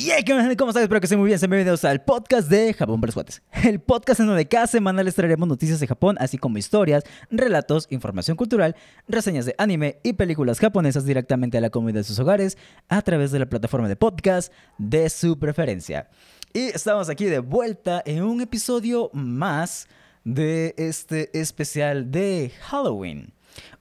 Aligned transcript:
Y 0.00 0.10
hey, 0.10 0.24
¿cómo 0.56 0.70
están? 0.70 0.82
Espero 0.82 0.98
que 0.98 1.04
estén 1.04 1.18
muy 1.18 1.26
bien. 1.26 1.38
Bienvenidos 1.38 1.84
al 1.84 2.02
podcast 2.02 2.48
de 2.48 2.72
Japón 2.72 3.02
para 3.02 3.12
los. 3.12 3.42
El 3.62 3.80
podcast 3.80 4.20
en 4.20 4.28
donde 4.28 4.48
cada 4.48 4.66
semana 4.66 5.02
les 5.02 5.14
traeremos 5.14 5.46
noticias 5.46 5.78
de 5.78 5.86
Japón, 5.86 6.16
así 6.20 6.38
como 6.38 6.56
historias, 6.56 7.04
relatos, 7.30 7.86
información 7.90 8.34
cultural, 8.34 8.76
reseñas 9.08 9.44
de 9.44 9.54
anime 9.58 9.98
y 10.02 10.14
películas 10.14 10.58
japonesas 10.58 11.04
directamente 11.04 11.58
a 11.58 11.60
la 11.60 11.68
comunidad 11.68 12.00
de 12.00 12.04
sus 12.04 12.18
hogares 12.18 12.56
a 12.88 13.02
través 13.02 13.30
de 13.30 13.40
la 13.40 13.50
plataforma 13.50 13.88
de 13.88 13.96
podcast 13.96 14.50
de 14.78 15.10
su 15.10 15.38
preferencia. 15.38 16.08
Y 16.54 16.60
estamos 16.60 17.10
aquí 17.10 17.26
de 17.26 17.40
vuelta 17.40 18.02
en 18.06 18.22
un 18.22 18.40
episodio 18.40 19.10
más 19.12 19.86
de 20.24 20.74
este 20.78 21.38
especial 21.38 22.10
de 22.10 22.52
Halloween 22.62 23.34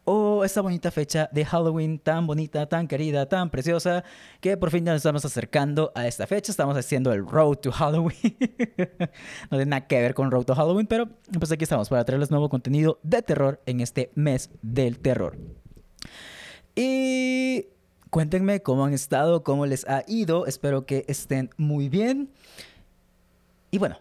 o 0.05 0.43
esta 0.43 0.61
bonita 0.61 0.89
fecha 0.89 1.29
de 1.31 1.45
Halloween 1.45 1.99
tan 1.99 2.25
bonita, 2.25 2.67
tan 2.67 2.87
querida, 2.87 3.27
tan 3.27 3.49
preciosa, 3.49 4.03
que 4.41 4.57
por 4.57 4.71
fin 4.71 4.83
ya 4.83 4.91
nos 4.91 4.99
estamos 4.99 5.23
acercando 5.23 5.91
a 5.93 6.07
esta 6.07 6.25
fecha. 6.25 6.51
Estamos 6.51 6.75
haciendo 6.75 7.11
el 7.13 7.27
Road 7.27 7.57
to 7.57 7.71
Halloween. 7.71 8.13
no 9.51 9.57
tiene 9.57 9.65
nada 9.65 9.87
que 9.87 10.01
ver 10.01 10.13
con 10.13 10.31
Road 10.31 10.45
to 10.45 10.55
Halloween, 10.55 10.87
pero 10.87 11.09
pues 11.37 11.51
aquí 11.51 11.63
estamos 11.63 11.89
para 11.89 12.03
traerles 12.05 12.31
nuevo 12.31 12.49
contenido 12.49 12.99
de 13.03 13.21
terror 13.21 13.61
en 13.65 13.81
este 13.81 14.11
mes 14.15 14.49
del 14.61 14.99
terror. 14.99 15.37
Y 16.75 17.67
cuéntenme 18.09 18.61
cómo 18.61 18.85
han 18.85 18.93
estado, 18.93 19.43
cómo 19.43 19.65
les 19.65 19.87
ha 19.87 20.03
ido. 20.07 20.47
Espero 20.47 20.85
que 20.85 21.05
estén 21.07 21.49
muy 21.57 21.89
bien. 21.89 22.31
Y 23.69 23.77
bueno, 23.77 23.99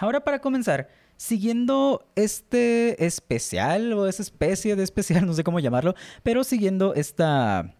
ahora 0.00 0.20
para 0.20 0.38
comenzar 0.38 0.88
siguiendo 1.20 2.06
este 2.16 3.04
especial 3.04 3.92
o 3.92 4.06
esa 4.06 4.22
especie 4.22 4.74
de 4.74 4.82
especial, 4.82 5.26
no 5.26 5.34
sé 5.34 5.44
cómo 5.44 5.60
llamarlo, 5.60 5.94
pero 6.22 6.44
siguiendo 6.44 6.94
esta 6.94 7.74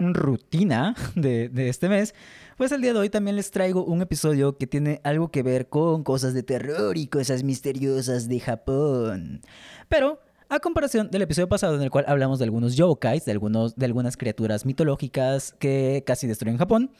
rutina 0.00 0.96
de, 1.14 1.48
este 1.68 1.88
mes, 1.88 2.12
pues 2.56 2.72
el 2.72 2.82
día 2.82 2.94
de 2.94 2.98
hoy 2.98 3.10
también 3.10 3.36
les 3.36 3.52
traigo 3.52 3.84
un 3.84 4.02
episodio 4.02 4.58
que 4.58 4.66
tiene 4.66 5.00
algo 5.04 5.28
que 5.28 5.44
ver 5.44 5.68
con 5.68 6.02
cosas 6.02 6.34
de 6.34 6.42
terror 6.42 6.98
y 6.98 7.06
cosas 7.06 7.44
misteriosas 7.44 8.28
de 8.28 8.40
Japón. 8.40 9.40
Pero 9.88 10.18
a 10.48 10.60
comparación 10.60 11.10
del 11.10 11.22
episodio 11.22 11.48
pasado 11.48 11.76
en 11.76 11.82
el 11.82 11.90
cual 11.90 12.04
hablamos 12.06 12.38
de 12.38 12.44
algunos 12.44 12.76
yokais, 12.76 13.24
de, 13.24 13.32
algunos, 13.32 13.76
de 13.76 13.86
algunas 13.86 14.16
criaturas 14.16 14.66
mitológicas 14.66 15.54
que 15.58 16.02
casi 16.06 16.26
destruyen 16.26 16.58
Japón, 16.58 16.90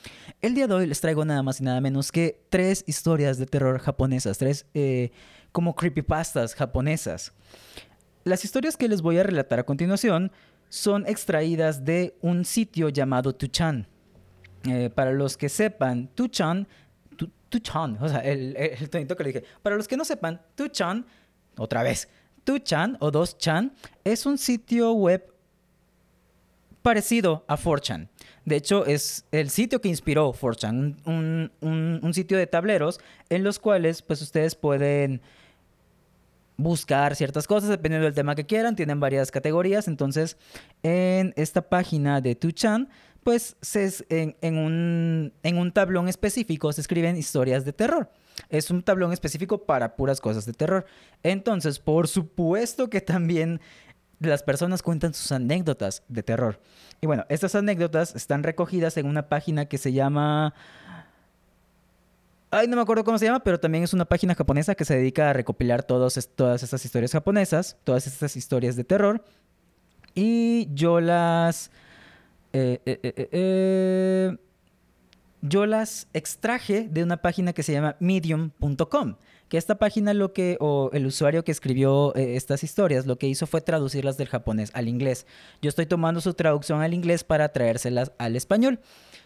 el 0.40 0.54
día 0.54 0.66
de 0.66 0.74
hoy 0.74 0.86
les 0.86 1.00
traigo 1.00 1.24
nada 1.24 1.42
más 1.42 1.60
y 1.60 1.64
nada 1.64 1.80
menos 1.80 2.10
que 2.10 2.40
tres 2.48 2.84
historias 2.86 3.38
de 3.38 3.46
terror 3.46 3.78
japonesas, 3.78 4.38
tres 4.38 4.66
eh, 4.74 5.10
como 5.52 5.74
creepypastas 5.74 6.54
japonesas. 6.54 7.32
Las 8.24 8.44
historias 8.44 8.76
que 8.76 8.88
les 8.88 9.02
voy 9.02 9.18
a 9.18 9.22
relatar 9.22 9.58
a 9.58 9.64
continuación 9.64 10.32
son 10.68 11.06
extraídas 11.06 11.84
de 11.84 12.16
un 12.22 12.44
sitio 12.44 12.88
llamado 12.88 13.34
Tuchan. 13.34 13.86
Eh, 14.66 14.88
para 14.88 15.12
los 15.12 15.36
que 15.36 15.50
sepan, 15.50 16.08
Tuchan, 16.14 16.66
Tuchan, 17.50 17.98
o 18.00 18.08
sea, 18.08 18.20
el, 18.20 18.56
el 18.56 18.88
tonito 18.88 19.14
que 19.14 19.24
le 19.24 19.32
dije, 19.32 19.44
para 19.62 19.76
los 19.76 19.86
que 19.86 19.96
no 19.96 20.04
sepan, 20.04 20.40
Tuchan, 20.54 21.06
otra 21.56 21.82
vez, 21.82 22.08
2chan 22.44 22.96
o 23.00 23.10
2chan 23.10 23.72
es 24.04 24.26
un 24.26 24.38
sitio 24.38 24.92
web 24.92 25.34
parecido 26.84 27.44
a 27.48 27.56
4chan. 27.56 28.08
De 28.44 28.56
hecho, 28.56 28.84
es 28.84 29.24
el 29.32 29.48
sitio 29.48 29.80
que 29.80 29.88
inspiró 29.88 30.30
4chan, 30.32 30.96
un, 31.06 32.12
sitio 32.12 32.36
de 32.36 32.46
tableros 32.46 33.00
en 33.30 33.42
los 33.42 33.58
cuales 33.58 34.02
pues 34.02 34.20
ustedes 34.20 34.54
pueden 34.54 35.22
buscar 36.58 37.16
ciertas 37.16 37.46
cosas 37.46 37.70
dependiendo 37.70 38.04
del 38.04 38.14
tema 38.14 38.34
que 38.34 38.44
quieran. 38.44 38.76
Tienen 38.76 39.00
varias 39.00 39.30
categorías. 39.30 39.88
Entonces, 39.88 40.36
en 40.82 41.32
esta 41.36 41.62
página 41.62 42.20
de 42.20 42.38
2chan, 42.38 42.88
pues 43.22 43.56
en, 44.10 44.36
en, 44.42 44.58
un, 44.58 45.32
en 45.42 45.56
un 45.56 45.72
tablón 45.72 46.08
específico 46.08 46.70
se 46.70 46.82
escriben 46.82 47.16
historias 47.16 47.64
de 47.64 47.72
terror. 47.72 48.10
Es 48.48 48.70
un 48.70 48.82
tablón 48.82 49.12
específico 49.12 49.64
para 49.64 49.96
puras 49.96 50.20
cosas 50.20 50.46
de 50.46 50.52
terror. 50.52 50.86
Entonces, 51.22 51.78
por 51.78 52.08
supuesto 52.08 52.90
que 52.90 53.00
también 53.00 53.60
las 54.20 54.42
personas 54.42 54.82
cuentan 54.82 55.14
sus 55.14 55.32
anécdotas 55.32 56.02
de 56.08 56.22
terror. 56.22 56.60
Y 57.00 57.06
bueno, 57.06 57.24
estas 57.28 57.54
anécdotas 57.54 58.14
están 58.14 58.42
recogidas 58.42 58.96
en 58.96 59.06
una 59.06 59.28
página 59.28 59.66
que 59.66 59.78
se 59.78 59.92
llama... 59.92 60.54
Ay, 62.50 62.68
no 62.68 62.76
me 62.76 62.82
acuerdo 62.82 63.02
cómo 63.02 63.18
se 63.18 63.26
llama, 63.26 63.42
pero 63.42 63.58
también 63.58 63.82
es 63.82 63.92
una 63.92 64.04
página 64.04 64.34
japonesa 64.34 64.76
que 64.76 64.84
se 64.84 64.96
dedica 64.96 65.30
a 65.30 65.32
recopilar 65.32 65.82
todas 65.82 66.16
estas 66.16 66.84
historias 66.84 67.10
japonesas, 67.12 67.76
todas 67.82 68.06
estas 68.06 68.36
historias 68.36 68.76
de 68.76 68.84
terror. 68.84 69.24
Y 70.14 70.68
yo 70.72 71.00
las... 71.00 71.70
Eh, 72.52 72.80
eh, 72.86 73.28
eh, 73.32 74.36
yo 75.46 75.66
las 75.66 76.08
extraje 76.14 76.88
de 76.90 77.02
una 77.02 77.18
página 77.18 77.52
que 77.52 77.62
se 77.62 77.74
llama 77.74 77.96
medium.com, 78.00 79.16
que 79.50 79.58
esta 79.58 79.74
página 79.74 80.14
lo 80.14 80.32
que, 80.32 80.56
o 80.58 80.88
el 80.94 81.04
usuario 81.04 81.44
que 81.44 81.52
escribió 81.52 82.16
eh, 82.16 82.36
estas 82.36 82.64
historias, 82.64 83.04
lo 83.04 83.18
que 83.18 83.26
hizo 83.28 83.46
fue 83.46 83.60
traducirlas 83.60 84.16
del 84.16 84.28
japonés 84.28 84.70
al 84.72 84.88
inglés. 84.88 85.26
Yo 85.60 85.68
estoy 85.68 85.84
tomando 85.84 86.22
su 86.22 86.32
traducción 86.32 86.80
al 86.80 86.94
inglés 86.94 87.24
para 87.24 87.50
traérselas 87.50 88.12
al 88.16 88.36
español. 88.36 88.80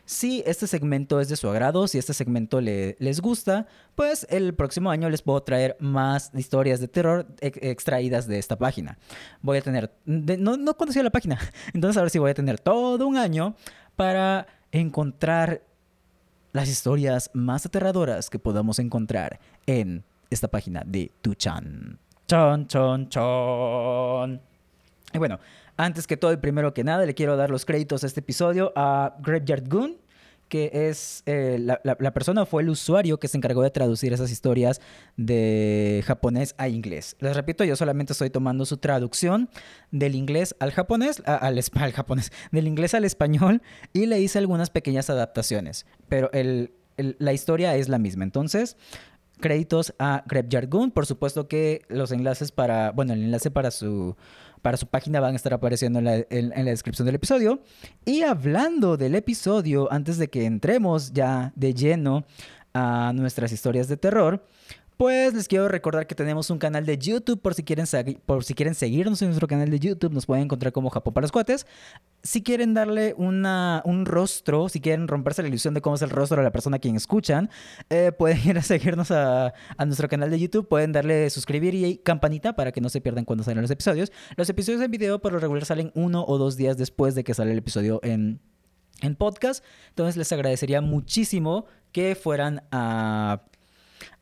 Si 0.06 0.42
este 0.44 0.66
segmento 0.66 1.20
es 1.20 1.28
de 1.28 1.36
su 1.36 1.48
agrado, 1.48 1.86
si 1.86 1.98
este 1.98 2.14
segmento 2.14 2.60
les 2.60 3.20
gusta, 3.20 3.68
pues 3.94 4.26
el 4.28 4.54
próximo 4.54 4.90
año 4.90 5.08
les 5.10 5.22
puedo 5.22 5.40
traer 5.44 5.76
más 5.78 6.32
historias 6.34 6.80
de 6.80 6.88
terror 6.88 7.26
extraídas 7.40 8.26
de 8.26 8.40
esta 8.40 8.58
página. 8.58 8.98
Voy 9.40 9.58
a 9.58 9.62
tener, 9.62 9.92
no, 10.04 10.56
no 10.56 10.76
conocía 10.76 11.04
la 11.04 11.10
página, 11.10 11.38
entonces 11.74 11.96
ahora 11.96 12.10
sí 12.10 12.18
voy 12.18 12.32
a 12.32 12.34
tener 12.34 12.58
todo 12.58 13.06
un 13.06 13.16
año 13.16 13.54
para 13.94 14.48
encontrar 14.72 15.67
las 16.52 16.68
historias 16.68 17.30
más 17.32 17.66
aterradoras 17.66 18.30
que 18.30 18.38
podamos 18.38 18.78
encontrar 18.78 19.38
en 19.66 20.04
esta 20.30 20.48
página 20.48 20.82
de 20.86 21.10
Tuchan. 21.22 21.98
Chon, 22.26 22.66
chon, 22.66 23.08
chon. 23.08 24.40
Y 25.12 25.18
bueno, 25.18 25.38
antes 25.76 26.06
que 26.06 26.16
todo 26.16 26.32
y 26.32 26.36
primero 26.36 26.74
que 26.74 26.84
nada, 26.84 27.06
le 27.06 27.14
quiero 27.14 27.36
dar 27.36 27.50
los 27.50 27.64
créditos 27.64 28.04
a 28.04 28.06
este 28.06 28.20
episodio 28.20 28.72
a 28.76 29.16
Graveyard 29.20 29.68
Goon, 29.68 29.96
que 30.48 30.70
es 30.72 31.22
eh, 31.26 31.58
la, 31.60 31.80
la, 31.84 32.12
persona 32.12 32.46
fue 32.46 32.62
el 32.62 32.70
usuario 32.70 33.18
que 33.18 33.28
se 33.28 33.36
encargó 33.36 33.62
de 33.62 33.70
traducir 33.70 34.12
esas 34.12 34.30
historias 34.30 34.80
de 35.16 36.02
japonés 36.06 36.54
a 36.58 36.68
inglés. 36.68 37.16
Les 37.20 37.36
repito, 37.36 37.64
yo 37.64 37.76
solamente 37.76 38.12
estoy 38.12 38.30
tomando 38.30 38.64
su 38.66 38.78
traducción 38.78 39.48
del 39.90 40.14
inglés 40.14 40.56
al 40.58 40.72
japonés, 40.72 41.22
al, 41.26 41.58
al, 41.58 41.92
japonés, 41.92 42.32
del 42.52 42.66
inglés 42.66 42.94
al 42.94 43.04
español 43.04 43.62
y 43.92 44.06
le 44.06 44.20
hice 44.20 44.38
algunas 44.38 44.70
pequeñas 44.70 45.10
adaptaciones, 45.10 45.86
pero 46.08 46.30
el, 46.32 46.72
la 46.96 47.32
historia 47.32 47.76
es 47.76 47.88
la 47.88 47.98
misma. 47.98 48.24
Entonces, 48.24 48.76
créditos 49.40 49.94
a 49.98 50.24
Greg 50.26 50.48
Jargoon. 50.50 50.90
Por 50.90 51.06
supuesto 51.06 51.48
que 51.48 51.82
los 51.88 52.12
enlaces 52.12 52.52
para, 52.52 52.90
bueno, 52.92 53.12
el 53.12 53.22
enlace 53.24 53.50
para 53.50 53.70
su 53.70 54.16
para 54.62 54.76
su 54.76 54.86
página 54.86 55.20
van 55.20 55.32
a 55.32 55.36
estar 55.36 55.52
apareciendo 55.52 55.98
en 55.98 56.04
la, 56.04 56.64
descripción 56.64 57.06
del 57.06 57.14
episodio. 57.14 57.60
Y 58.04 58.22
hablando 58.22 58.96
del 58.96 59.14
episodio, 59.14 59.92
antes 59.92 60.18
de 60.18 60.28
que 60.28 60.44
entremos 60.44 61.12
ya 61.12 61.52
de 61.56 61.74
lleno 61.74 62.24
a 62.74 63.12
nuestras 63.14 63.52
historias 63.52 63.88
de 63.88 63.96
terror, 63.96 64.44
pues 64.98 65.32
les 65.32 65.46
quiero 65.46 65.68
recordar 65.68 66.08
que 66.08 66.16
tenemos 66.16 66.50
un 66.50 66.58
canal 66.58 66.84
de 66.84 66.98
YouTube 66.98 67.40
por 67.40 67.54
si 67.54 67.62
quieren, 67.62 67.86
por 68.26 68.42
si 68.42 68.54
quieren 68.54 68.74
seguirnos 68.74 69.22
en 69.22 69.28
nuestro 69.28 69.46
canal 69.46 69.70
de 69.70 69.78
YouTube, 69.78 70.12
nos 70.12 70.26
pueden 70.26 70.46
encontrar 70.46 70.72
como 70.72 70.90
Japón 70.90 71.14
para 71.14 71.22
los 71.22 71.30
cuates. 71.30 71.68
Si 72.24 72.42
quieren 72.42 72.74
darle 72.74 73.14
una, 73.16 73.80
un 73.84 74.06
rostro, 74.06 74.68
si 74.68 74.80
quieren 74.80 75.06
romperse 75.06 75.40
la 75.42 75.48
ilusión 75.48 75.72
de 75.72 75.80
cómo 75.80 75.94
es 75.94 76.02
el 76.02 76.10
rostro 76.10 76.38
de 76.38 76.42
la 76.42 76.50
persona 76.50 76.78
a 76.78 76.80
quien 76.80 76.96
escuchan, 76.96 77.48
eh, 77.90 78.10
pueden 78.10 78.40
ir 78.44 78.58
a 78.58 78.62
seguirnos 78.62 79.12
a, 79.12 79.54
a, 79.76 79.84
nuestro 79.84 80.08
canal 80.08 80.32
de 80.32 80.40
YouTube, 80.40 80.66
pueden 80.66 80.90
darle 80.90 81.30
suscribir 81.30 81.76
y 81.76 81.98
campanita 81.98 82.56
para 82.56 82.72
que 82.72 82.80
no 82.80 82.88
se 82.88 83.00
pierdan 83.00 83.24
cuando 83.24 83.44
salen 83.44 83.62
los 83.62 83.70
episodios. 83.70 84.10
Los 84.34 84.50
episodios 84.50 84.82
en 84.82 84.90
video 84.90 85.20
por 85.20 85.32
lo 85.32 85.38
regular 85.38 85.64
salen 85.64 85.92
uno 85.94 86.24
o 86.26 86.38
dos 86.38 86.56
días 86.56 86.76
después 86.76 87.14
de 87.14 87.22
que 87.22 87.34
sale 87.34 87.52
el 87.52 87.58
episodio 87.58 88.00
en, 88.02 88.40
en 89.00 89.14
podcast. 89.14 89.64
Entonces 89.90 90.16
les 90.16 90.32
agradecería 90.32 90.80
muchísimo 90.80 91.66
que 91.92 92.16
fueran 92.16 92.64
a 92.72 93.42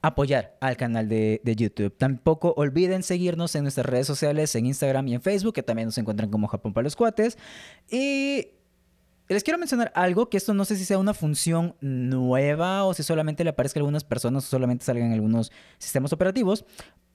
apoyar 0.06 0.56
al 0.60 0.76
canal 0.76 1.08
de, 1.08 1.40
YouTube. 1.44 1.96
Tampoco 1.96 2.54
olviden 2.56 3.02
seguirnos 3.02 3.54
en 3.56 3.64
nuestras 3.64 3.86
redes 3.86 4.06
sociales, 4.06 4.54
en 4.54 4.66
Instagram 4.66 5.08
y 5.08 5.14
en 5.14 5.20
Facebook, 5.20 5.54
que 5.54 5.62
también 5.62 5.86
nos 5.86 5.98
encuentran 5.98 6.30
como 6.30 6.46
Japón 6.46 6.72
para 6.72 6.84
los 6.84 6.94
Cuates. 6.94 7.36
Y 7.90 8.48
les 9.28 9.42
quiero 9.42 9.58
mencionar 9.58 9.90
algo, 9.96 10.30
que 10.30 10.36
esto 10.36 10.54
no 10.54 10.64
sé 10.64 10.76
si 10.76 10.84
sea 10.84 10.98
una 10.98 11.12
función 11.12 11.74
nueva 11.80 12.84
o 12.84 12.94
si 12.94 13.02
solamente 13.02 13.42
le 13.42 13.50
aparezca 13.50 13.80
a 13.80 13.80
algunas 13.80 14.04
personas 14.04 14.44
o 14.44 14.48
solamente 14.48 14.84
salgan 14.84 15.12
algunos 15.12 15.50
sistemas 15.78 16.12
operativos, 16.12 16.64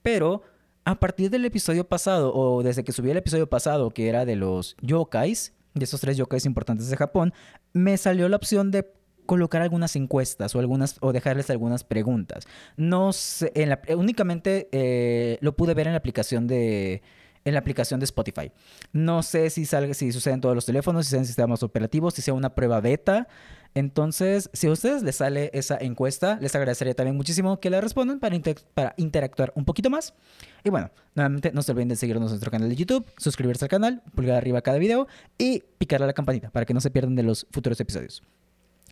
pero 0.02 0.42
a 0.84 1.00
partir 1.00 1.30
del 1.30 1.44
episodio 1.46 1.88
pasado 1.88 2.34
o 2.34 2.62
desde 2.62 2.84
que 2.84 2.92
subí 2.92 3.10
el 3.10 3.16
episodio 3.16 3.48
pasado, 3.48 3.90
que 3.90 4.08
era 4.08 4.26
de 4.26 4.36
los 4.36 4.76
yokais, 4.82 5.54
de 5.72 5.84
esos 5.84 6.02
tres 6.02 6.18
yokais 6.18 6.44
importantes 6.44 6.90
de 6.90 6.96
Japón, 6.98 7.32
me 7.72 7.96
salió 7.96 8.28
la 8.28 8.36
opción 8.36 8.70
de 8.70 8.92
colocar 9.26 9.62
algunas 9.62 9.96
encuestas 9.96 10.54
o 10.54 10.58
algunas 10.58 10.96
o 11.00 11.12
dejarles 11.12 11.50
algunas 11.50 11.84
preguntas. 11.84 12.46
No 12.76 13.12
sé, 13.12 13.52
la, 13.54 13.80
únicamente 13.96 14.68
eh, 14.72 15.38
lo 15.40 15.56
pude 15.56 15.74
ver 15.74 15.86
en 15.86 15.92
la 15.92 15.98
aplicación 15.98 16.46
de 16.46 17.02
en 17.44 17.54
la 17.54 17.60
aplicación 17.60 18.00
de 18.00 18.04
Spotify. 18.04 18.52
No 18.92 19.22
sé 19.22 19.50
si 19.50 19.66
salga, 19.66 19.94
si 19.94 20.12
sucede 20.12 20.34
en 20.34 20.40
todos 20.40 20.54
los 20.54 20.66
teléfonos, 20.66 21.06
si 21.06 21.10
sea 21.10 21.18
en 21.18 21.26
sistemas 21.26 21.62
operativos, 21.62 22.14
si 22.14 22.22
sea 22.22 22.34
una 22.34 22.54
prueba 22.54 22.80
beta. 22.80 23.28
Entonces, 23.74 24.50
si 24.52 24.66
a 24.66 24.70
ustedes 24.70 25.02
les 25.02 25.16
sale 25.16 25.50
esa 25.54 25.78
encuesta, 25.78 26.38
les 26.40 26.54
agradecería 26.54 26.94
también 26.94 27.16
muchísimo 27.16 27.58
que 27.58 27.70
la 27.70 27.80
respondan 27.80 28.20
para, 28.20 28.38
para 28.74 28.94
interactuar 28.98 29.52
un 29.56 29.64
poquito 29.64 29.88
más. 29.88 30.14
Y 30.62 30.70
bueno, 30.70 30.90
nuevamente 31.14 31.52
no 31.52 31.62
se 31.62 31.72
olviden 31.72 31.88
de 31.88 31.96
seguirnos 31.96 32.28
en 32.28 32.34
nuestro 32.34 32.50
canal 32.50 32.68
de 32.68 32.76
YouTube, 32.76 33.06
suscribirse 33.16 33.64
al 33.64 33.70
canal, 33.70 34.02
pulgar 34.14 34.36
arriba 34.36 34.58
a 34.58 34.62
cada 34.62 34.78
video 34.78 35.08
y 35.38 35.64
picarle 35.78 36.04
a 36.04 36.08
la 36.08 36.12
campanita 36.12 36.50
para 36.50 36.66
que 36.66 36.74
no 36.74 36.80
se 36.80 36.90
pierdan 36.90 37.14
de 37.14 37.22
los 37.22 37.46
futuros 37.50 37.80
episodios. 37.80 38.22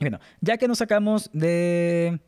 Bueno, 0.01 0.19
ya 0.41 0.57
que 0.57 0.67
nos 0.67 0.79
sacamos 0.79 1.31
de... 1.33 2.21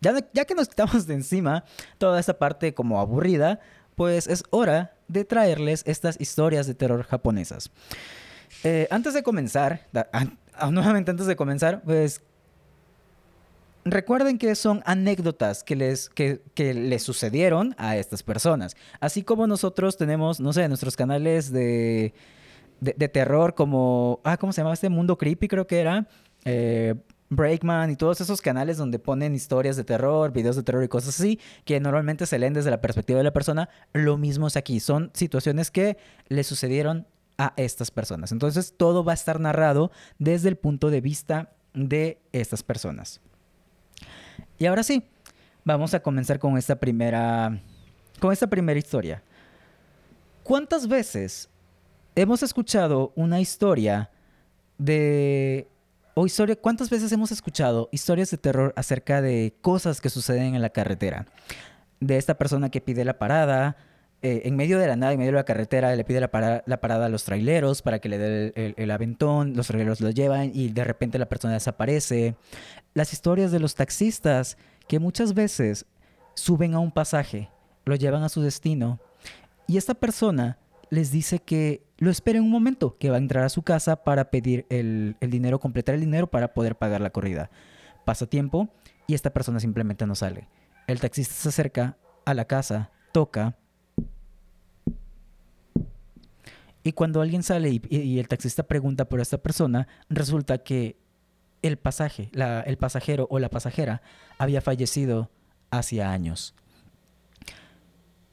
Ya, 0.00 0.44
que 0.44 0.54
nos 0.54 0.68
quitamos 0.68 1.06
de 1.06 1.14
encima 1.14 1.64
toda 1.98 2.20
esta 2.20 2.38
parte 2.38 2.74
como 2.74 3.00
aburrida, 3.00 3.60
pues 3.96 4.28
es 4.28 4.44
hora 4.50 4.94
de 5.08 5.24
traerles 5.24 5.82
estas 5.86 6.20
historias 6.20 6.66
de 6.66 6.74
terror 6.74 7.02
japonesas. 7.02 7.70
Eh, 8.62 8.86
antes 8.90 9.14
de 9.14 9.22
comenzar, 9.22 9.88
ah, 10.12 10.70
nuevamente 10.70 11.10
antes 11.10 11.26
de 11.26 11.34
comenzar, 11.34 11.82
pues 11.82 12.20
recuerden 13.84 14.38
que 14.38 14.54
son 14.54 14.82
anécdotas 14.84 15.64
que 15.64 15.74
les, 15.74 16.08
que, 16.10 16.40
les 16.56 17.02
sucedieron 17.02 17.74
a 17.78 17.96
estas 17.96 18.22
personas. 18.22 18.76
Así 19.00 19.22
como 19.22 19.46
nosotros 19.46 19.96
tenemos, 19.96 20.40
no 20.40 20.52
sé, 20.52 20.68
nuestros 20.68 20.94
canales 20.94 21.50
de, 21.50 22.12
de, 22.80 23.08
terror 23.08 23.54
como, 23.54 24.20
ah, 24.24 24.36
¿cómo 24.36 24.52
se 24.52 24.60
llama 24.60 24.74
este? 24.74 24.88
Mundo 24.88 25.16
Creepy 25.16 25.48
creo 25.48 25.66
que 25.66 25.80
era. 25.80 26.06
Eh, 26.46 26.94
Breakman 27.28 27.90
y 27.90 27.96
todos 27.96 28.20
esos 28.20 28.40
canales 28.40 28.76
donde 28.76 28.98
ponen 29.00 29.34
historias 29.34 29.76
de 29.76 29.82
terror, 29.84 30.32
videos 30.32 30.54
de 30.54 30.62
terror 30.62 30.84
y 30.84 30.88
cosas 30.88 31.18
así, 31.18 31.40
que 31.64 31.80
normalmente 31.80 32.24
se 32.24 32.38
leen 32.38 32.54
desde 32.54 32.70
la 32.70 32.80
perspectiva 32.80 33.18
de 33.18 33.24
la 33.24 33.32
persona, 33.32 33.68
lo 33.92 34.16
mismo 34.16 34.46
es 34.46 34.56
aquí. 34.56 34.78
Son 34.78 35.10
situaciones 35.12 35.70
que 35.70 35.96
le 36.28 36.44
sucedieron 36.44 37.06
a 37.36 37.52
estas 37.56 37.90
personas. 37.90 38.32
Entonces 38.32 38.74
todo 38.76 39.04
va 39.04 39.12
a 39.12 39.16
estar 39.16 39.40
narrado 39.40 39.90
desde 40.18 40.48
el 40.48 40.56
punto 40.56 40.88
de 40.88 41.00
vista 41.00 41.50
de 41.74 42.20
estas 42.32 42.62
personas. 42.62 43.20
Y 44.58 44.66
ahora 44.66 44.84
sí, 44.84 45.02
vamos 45.64 45.94
a 45.94 46.00
comenzar 46.00 46.38
con 46.38 46.56
esta 46.56 46.76
primera 46.76 47.60
con 48.20 48.32
esta 48.32 48.46
primera 48.46 48.78
historia. 48.78 49.22
¿Cuántas 50.42 50.88
veces 50.88 51.50
hemos 52.14 52.42
escuchado 52.42 53.12
una 53.14 53.40
historia 53.40 54.10
de 54.78 55.68
o 56.18 56.24
historia, 56.24 56.56
cuántas 56.56 56.88
veces 56.88 57.12
hemos 57.12 57.30
escuchado 57.30 57.90
historias 57.92 58.30
de 58.30 58.38
terror 58.38 58.72
acerca 58.74 59.20
de 59.20 59.54
cosas 59.60 60.00
que 60.00 60.08
suceden 60.08 60.54
en 60.54 60.62
la 60.62 60.70
carretera? 60.70 61.26
De 62.00 62.16
esta 62.16 62.38
persona 62.38 62.70
que 62.70 62.80
pide 62.80 63.04
la 63.04 63.18
parada, 63.18 63.76
eh, 64.22 64.42
en 64.46 64.56
medio 64.56 64.78
de 64.78 64.86
la 64.86 64.96
nada, 64.96 65.12
en 65.12 65.18
medio 65.18 65.32
de 65.32 65.36
la 65.36 65.44
carretera, 65.44 65.94
le 65.94 66.04
pide 66.04 66.20
la, 66.20 66.30
parada 66.30 67.04
a 67.04 67.08
los 67.10 67.24
traileros 67.24 67.82
para 67.82 67.98
que 67.98 68.08
le 68.08 68.16
dé 68.16 68.74
el, 68.78 68.90
aventón, 68.90 69.54
los 69.54 69.66
traileros 69.66 70.00
lo 70.00 70.08
llevan 70.08 70.52
y 70.54 70.70
de 70.70 70.84
repente 70.84 71.18
la 71.18 71.28
persona 71.28 71.52
desaparece. 71.52 72.34
Las 72.94 73.12
historias 73.12 73.52
de 73.52 73.60
los 73.60 73.74
taxistas 73.74 74.56
que 74.88 74.98
muchas 74.98 75.34
veces 75.34 75.84
suben 76.32 76.72
a 76.72 76.78
un 76.78 76.92
pasaje, 76.92 77.50
lo 77.84 77.94
llevan 77.94 78.22
a 78.22 78.30
su 78.30 78.40
destino 78.40 79.00
y 79.66 79.76
esta 79.76 79.92
persona 79.92 80.56
les 80.90 81.10
dice 81.10 81.40
que 81.40 81.82
lo 81.98 82.10
esperen 82.10 82.42
un 82.42 82.50
momento, 82.50 82.96
que 82.98 83.10
va 83.10 83.16
a 83.16 83.18
entrar 83.18 83.44
a 83.44 83.48
su 83.48 83.62
casa 83.62 84.04
para 84.04 84.30
pedir 84.30 84.66
el, 84.68 85.16
el 85.20 85.30
dinero, 85.30 85.60
completar 85.60 85.94
el 85.94 86.00
dinero 86.00 86.26
para 86.28 86.54
poder 86.54 86.76
pagar 86.76 87.00
la 87.00 87.10
corrida. 87.10 87.50
Pasa 88.04 88.26
tiempo 88.26 88.68
y 89.06 89.14
esta 89.14 89.32
persona 89.32 89.60
simplemente 89.60 90.06
no 90.06 90.14
sale. 90.14 90.48
El 90.86 91.00
taxista 91.00 91.34
se 91.34 91.48
acerca 91.48 91.96
a 92.24 92.34
la 92.34 92.44
casa, 92.44 92.90
toca, 93.12 93.56
Y 96.86 96.92
cuando 96.92 97.20
alguien 97.20 97.42
sale 97.42 97.80
y, 97.90 98.20
el 98.20 98.28
taxista 98.28 98.62
pregunta 98.62 99.08
por 99.08 99.18
esta 99.18 99.38
persona, 99.38 99.88
resulta 100.08 100.58
que 100.58 100.96
el 101.60 101.78
pasaje, 101.78 102.30
el 102.64 102.78
pasajero 102.78 103.26
o 103.28 103.40
la 103.40 103.50
pasajera 103.50 104.02
había 104.38 104.60
fallecido 104.60 105.28
hacía 105.72 106.12
años. 106.12 106.54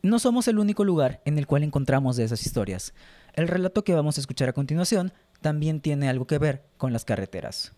No 0.05 0.19
somos 0.19 0.49
el 0.49 0.59
único 0.59 0.83
lugar 0.83 1.21
en 1.23 1.37
el 1.37 1.47
cual 1.47 1.63
encontramos 1.63 2.19
esas 2.19 2.45
historias. 2.45 2.93
El 3.35 3.47
relato 3.47 3.85
que 3.85 3.93
vamos 3.93 4.17
a 4.17 4.21
escuchar 4.21 4.49
a 4.49 4.53
continuación 4.53 5.13
también 5.39 5.79
tiene 5.79 6.09
algo 6.09 6.27
que 6.27 6.39
ver 6.39 6.65
con 6.77 6.91
las 6.91 7.05
carreteras. 7.05 7.71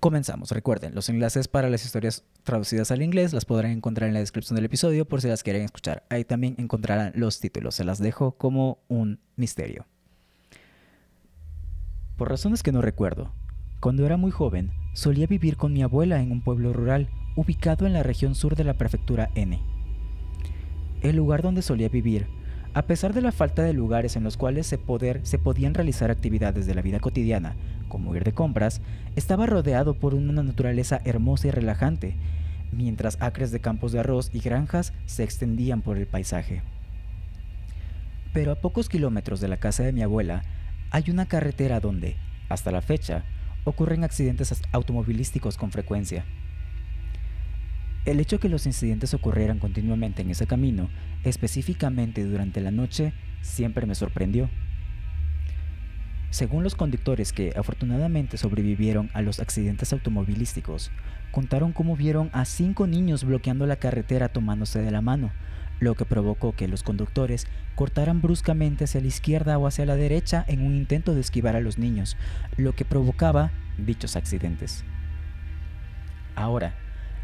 Comenzamos. 0.00 0.50
Recuerden, 0.50 0.94
los 0.94 1.10
enlaces 1.10 1.46
para 1.46 1.68
las 1.68 1.84
historias 1.84 2.24
traducidas 2.42 2.90
al 2.90 3.02
inglés 3.02 3.34
las 3.34 3.44
podrán 3.44 3.72
encontrar 3.72 4.08
en 4.08 4.14
la 4.14 4.20
descripción 4.20 4.56
del 4.56 4.64
episodio 4.64 5.04
por 5.04 5.20
si 5.20 5.28
las 5.28 5.42
quieren 5.42 5.60
escuchar. 5.60 6.04
Ahí 6.08 6.24
también 6.24 6.54
encontrarán 6.56 7.12
los 7.14 7.38
títulos. 7.38 7.74
Se 7.74 7.84
las 7.84 7.98
dejo 7.98 8.32
como 8.32 8.78
un 8.88 9.18
misterio. 9.36 9.84
Por 12.16 12.30
razones 12.30 12.62
que 12.62 12.72
no 12.72 12.80
recuerdo, 12.80 13.30
cuando 13.78 14.06
era 14.06 14.16
muy 14.16 14.30
joven, 14.30 14.72
solía 14.94 15.26
vivir 15.26 15.58
con 15.58 15.74
mi 15.74 15.82
abuela 15.82 16.22
en 16.22 16.32
un 16.32 16.40
pueblo 16.40 16.72
rural 16.72 17.10
ubicado 17.36 17.86
en 17.86 17.92
la 17.92 18.02
región 18.02 18.34
sur 18.34 18.56
de 18.56 18.64
la 18.64 18.74
prefectura 18.74 19.30
N. 19.34 19.60
El 21.02 21.16
lugar 21.16 21.42
donde 21.42 21.62
solía 21.62 21.88
vivir 21.88 22.26
a 22.72 22.82
pesar 22.82 23.12
de 23.12 23.20
la 23.20 23.32
falta 23.32 23.62
de 23.64 23.72
lugares 23.72 24.14
en 24.14 24.22
los 24.22 24.36
cuales 24.36 24.64
se, 24.64 24.78
poder, 24.78 25.20
se 25.24 25.38
podían 25.38 25.74
realizar 25.74 26.10
actividades 26.10 26.66
de 26.66 26.74
la 26.76 26.82
vida 26.82 27.00
cotidiana, 27.00 27.56
como 27.88 28.14
ir 28.14 28.22
de 28.22 28.32
compras, 28.32 28.80
estaba 29.16 29.46
rodeado 29.46 29.94
por 29.94 30.14
una 30.14 30.40
naturaleza 30.44 31.00
hermosa 31.04 31.48
y 31.48 31.50
relajante, 31.50 32.14
mientras 32.70 33.20
acres 33.20 33.50
de 33.50 33.58
campos 33.58 33.90
de 33.90 33.98
arroz 33.98 34.30
y 34.32 34.38
granjas 34.38 34.92
se 35.06 35.24
extendían 35.24 35.82
por 35.82 35.98
el 35.98 36.06
paisaje. 36.06 36.62
Pero 38.32 38.52
a 38.52 38.60
pocos 38.60 38.88
kilómetros 38.88 39.40
de 39.40 39.48
la 39.48 39.56
casa 39.56 39.82
de 39.82 39.92
mi 39.92 40.02
abuela 40.02 40.42
hay 40.92 41.10
una 41.10 41.26
carretera 41.26 41.80
donde, 41.80 42.16
hasta 42.48 42.70
la 42.70 42.82
fecha, 42.82 43.24
ocurren 43.64 44.04
accidentes 44.04 44.62
automovilísticos 44.70 45.56
con 45.56 45.72
frecuencia. 45.72 46.24
El 48.06 48.18
hecho 48.18 48.40
que 48.40 48.48
los 48.48 48.64
incidentes 48.64 49.12
ocurrieran 49.12 49.58
continuamente 49.58 50.22
en 50.22 50.30
ese 50.30 50.46
camino, 50.46 50.88
específicamente 51.22 52.24
durante 52.24 52.62
la 52.62 52.70
noche, 52.70 53.12
siempre 53.42 53.86
me 53.86 53.94
sorprendió. 53.94 54.48
Según 56.30 56.62
los 56.62 56.76
conductores 56.76 57.32
que 57.32 57.52
afortunadamente 57.56 58.38
sobrevivieron 58.38 59.10
a 59.12 59.20
los 59.20 59.40
accidentes 59.40 59.92
automovilísticos, 59.92 60.92
contaron 61.30 61.72
cómo 61.72 61.96
vieron 61.96 62.30
a 62.32 62.44
cinco 62.46 62.86
niños 62.86 63.24
bloqueando 63.24 63.66
la 63.66 63.76
carretera 63.76 64.28
tomándose 64.28 64.80
de 64.80 64.90
la 64.92 65.02
mano, 65.02 65.32
lo 65.80 65.94
que 65.94 66.04
provocó 66.04 66.52
que 66.52 66.68
los 66.68 66.82
conductores 66.82 67.46
cortaran 67.74 68.22
bruscamente 68.22 68.84
hacia 68.84 69.00
la 69.00 69.08
izquierda 69.08 69.58
o 69.58 69.66
hacia 69.66 69.86
la 69.86 69.96
derecha 69.96 70.44
en 70.46 70.64
un 70.64 70.74
intento 70.74 71.14
de 71.14 71.20
esquivar 71.20 71.56
a 71.56 71.60
los 71.60 71.78
niños, 71.78 72.16
lo 72.56 72.74
que 72.74 72.84
provocaba 72.84 73.50
dichos 73.76 74.16
accidentes. 74.16 74.84
Ahora, 76.36 76.74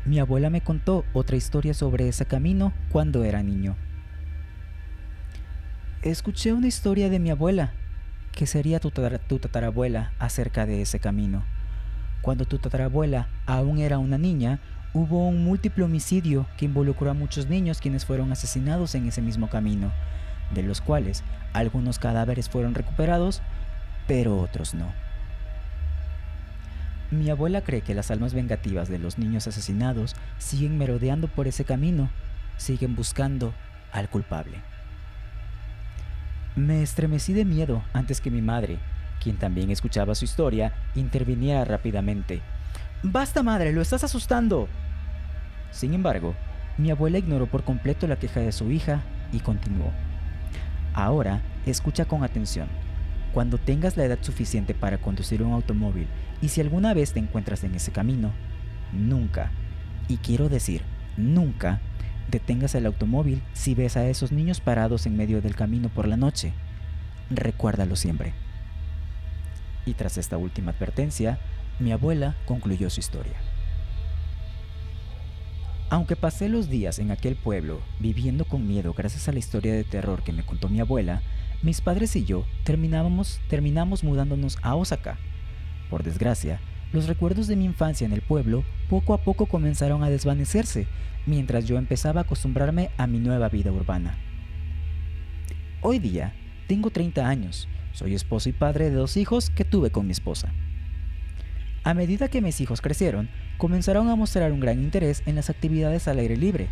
mi 0.06 0.20
abuela 0.20 0.50
me 0.50 0.60
contó 0.60 1.04
otra 1.12 1.36
historia 1.36 1.74
sobre 1.74 2.08
ese 2.08 2.26
camino 2.26 2.72
cuando 2.90 3.24
era 3.24 3.42
niño. 3.42 3.76
Escuché 6.02 6.52
una 6.52 6.68
historia 6.68 7.10
de 7.10 7.18
mi 7.18 7.30
abuela, 7.30 7.72
que 8.30 8.46
sería 8.46 8.78
tu, 8.78 8.90
tatarabuela, 8.92 10.12
acerca 10.20 10.64
de 10.64 10.80
ese 10.80 11.00
camino. 11.00 11.42
Cuando 12.22 12.44
tu 12.44 12.58
tatarabuela 12.58 13.26
aún 13.46 13.78
era 13.78 13.98
una 13.98 14.16
niña, 14.16 14.60
hubo 14.94 15.26
un 15.26 15.42
múltiple 15.42 15.84
homicidio 15.84 16.46
que 16.56 16.66
involucró 16.66 17.10
a 17.10 17.14
muchos 17.14 17.48
niños 17.48 17.80
quienes 17.80 18.04
fueron 18.04 18.30
asesinados 18.30 18.94
en 18.94 19.08
ese 19.08 19.20
mismo 19.20 19.50
camino, 19.50 19.90
de 20.54 20.62
los 20.62 20.80
cuales 20.80 21.24
algunos 21.52 21.98
cadáveres 21.98 22.48
fueron 22.48 22.74
recuperados, 22.74 23.42
pero 24.06 24.38
otros 24.38 24.72
no. 24.72 25.05
Mi 27.10 27.30
abuela 27.30 27.60
cree 27.60 27.82
que 27.82 27.94
las 27.94 28.10
almas 28.10 28.34
vengativas 28.34 28.88
de 28.88 28.98
los 28.98 29.16
niños 29.18 29.46
asesinados 29.46 30.16
siguen 30.38 30.76
merodeando 30.76 31.28
por 31.28 31.46
ese 31.46 31.64
camino, 31.64 32.10
siguen 32.56 32.96
buscando 32.96 33.54
al 33.92 34.08
culpable. 34.08 34.58
Me 36.56 36.82
estremecí 36.82 37.32
de 37.32 37.44
miedo 37.44 37.82
antes 37.92 38.20
que 38.20 38.30
mi 38.30 38.42
madre, 38.42 38.78
quien 39.22 39.36
también 39.36 39.70
escuchaba 39.70 40.14
su 40.14 40.24
historia, 40.24 40.72
interviniera 40.94 41.64
rápidamente. 41.64 42.40
Basta, 43.02 43.42
madre, 43.42 43.72
lo 43.72 43.82
estás 43.82 44.02
asustando. 44.02 44.68
Sin 45.70 45.94
embargo, 45.94 46.34
mi 46.78 46.90
abuela 46.90 47.18
ignoró 47.18 47.46
por 47.46 47.62
completo 47.62 48.06
la 48.06 48.16
queja 48.16 48.40
de 48.40 48.52
su 48.52 48.70
hija 48.70 49.02
y 49.32 49.40
continuó. 49.40 49.92
Ahora, 50.92 51.40
escucha 51.66 52.06
con 52.06 52.24
atención. 52.24 52.68
Cuando 53.32 53.58
tengas 53.58 53.96
la 53.96 54.04
edad 54.04 54.18
suficiente 54.22 54.74
para 54.74 54.98
conducir 54.98 55.42
un 55.42 55.52
automóvil 55.52 56.06
y 56.40 56.48
si 56.48 56.60
alguna 56.60 56.94
vez 56.94 57.12
te 57.12 57.20
encuentras 57.20 57.64
en 57.64 57.74
ese 57.74 57.92
camino, 57.92 58.32
nunca, 58.92 59.50
y 60.08 60.18
quiero 60.18 60.48
decir, 60.48 60.82
nunca, 61.16 61.80
detengas 62.30 62.74
el 62.74 62.86
automóvil 62.86 63.42
si 63.52 63.74
ves 63.74 63.96
a 63.96 64.06
esos 64.06 64.32
niños 64.32 64.60
parados 64.60 65.06
en 65.06 65.16
medio 65.16 65.40
del 65.40 65.54
camino 65.54 65.88
por 65.88 66.08
la 66.08 66.16
noche. 66.16 66.52
Recuérdalo 67.30 67.96
siempre. 67.96 68.34
Y 69.84 69.94
tras 69.94 70.18
esta 70.18 70.36
última 70.36 70.72
advertencia, 70.72 71.38
mi 71.78 71.92
abuela 71.92 72.36
concluyó 72.46 72.90
su 72.90 73.00
historia. 73.00 73.36
Aunque 75.88 76.16
pasé 76.16 76.48
los 76.48 76.68
días 76.68 76.98
en 76.98 77.12
aquel 77.12 77.36
pueblo 77.36 77.80
viviendo 78.00 78.44
con 78.44 78.66
miedo 78.66 78.92
gracias 78.92 79.28
a 79.28 79.32
la 79.32 79.38
historia 79.38 79.72
de 79.72 79.84
terror 79.84 80.24
que 80.24 80.32
me 80.32 80.44
contó 80.44 80.68
mi 80.68 80.80
abuela, 80.80 81.22
mis 81.62 81.80
padres 81.80 82.14
y 82.16 82.24
yo 82.24 82.46
terminamos 82.64 84.04
mudándonos 84.04 84.58
a 84.62 84.74
Osaka, 84.74 85.18
Por 85.90 86.02
desgracia, 86.02 86.60
los 86.92 87.06
recuerdos 87.06 87.46
de 87.46 87.56
mi 87.56 87.64
infancia 87.64 88.04
en 88.04 88.12
el 88.12 88.22
pueblo 88.22 88.64
poco 88.88 89.14
a 89.14 89.18
poco 89.18 89.46
comenzaron 89.46 90.02
a 90.02 90.10
desvanecerse 90.10 90.86
mientras 91.26 91.66
yo 91.66 91.76
empezaba 91.76 92.20
a 92.20 92.24
acostumbrarme 92.24 92.90
a 92.96 93.06
mi 93.06 93.18
nueva 93.18 93.48
vida 93.48 93.72
urbana. 93.72 94.16
Hoy 95.82 95.98
día 95.98 96.32
tengo 96.68 96.90
30 96.90 97.28
años, 97.28 97.68
soy 97.92 98.14
esposo 98.14 98.48
y 98.48 98.52
padre 98.52 98.90
de 98.90 98.96
dos 98.96 99.16
hijos 99.16 99.50
que 99.50 99.64
tuve 99.64 99.90
con 99.90 100.06
mi 100.06 100.12
esposa. 100.12 100.52
A 101.84 101.94
medida 101.94 102.28
que 102.28 102.42
mis 102.42 102.60
hijos 102.60 102.80
crecieron, 102.80 103.28
comenzaron 103.58 104.08
a 104.08 104.16
mostrar 104.16 104.52
un 104.52 104.60
gran 104.60 104.82
interés 104.82 105.22
en 105.26 105.36
las 105.36 105.50
actividades 105.50 106.08
al 106.08 106.18
aire 106.18 106.36
libre, 106.36 106.68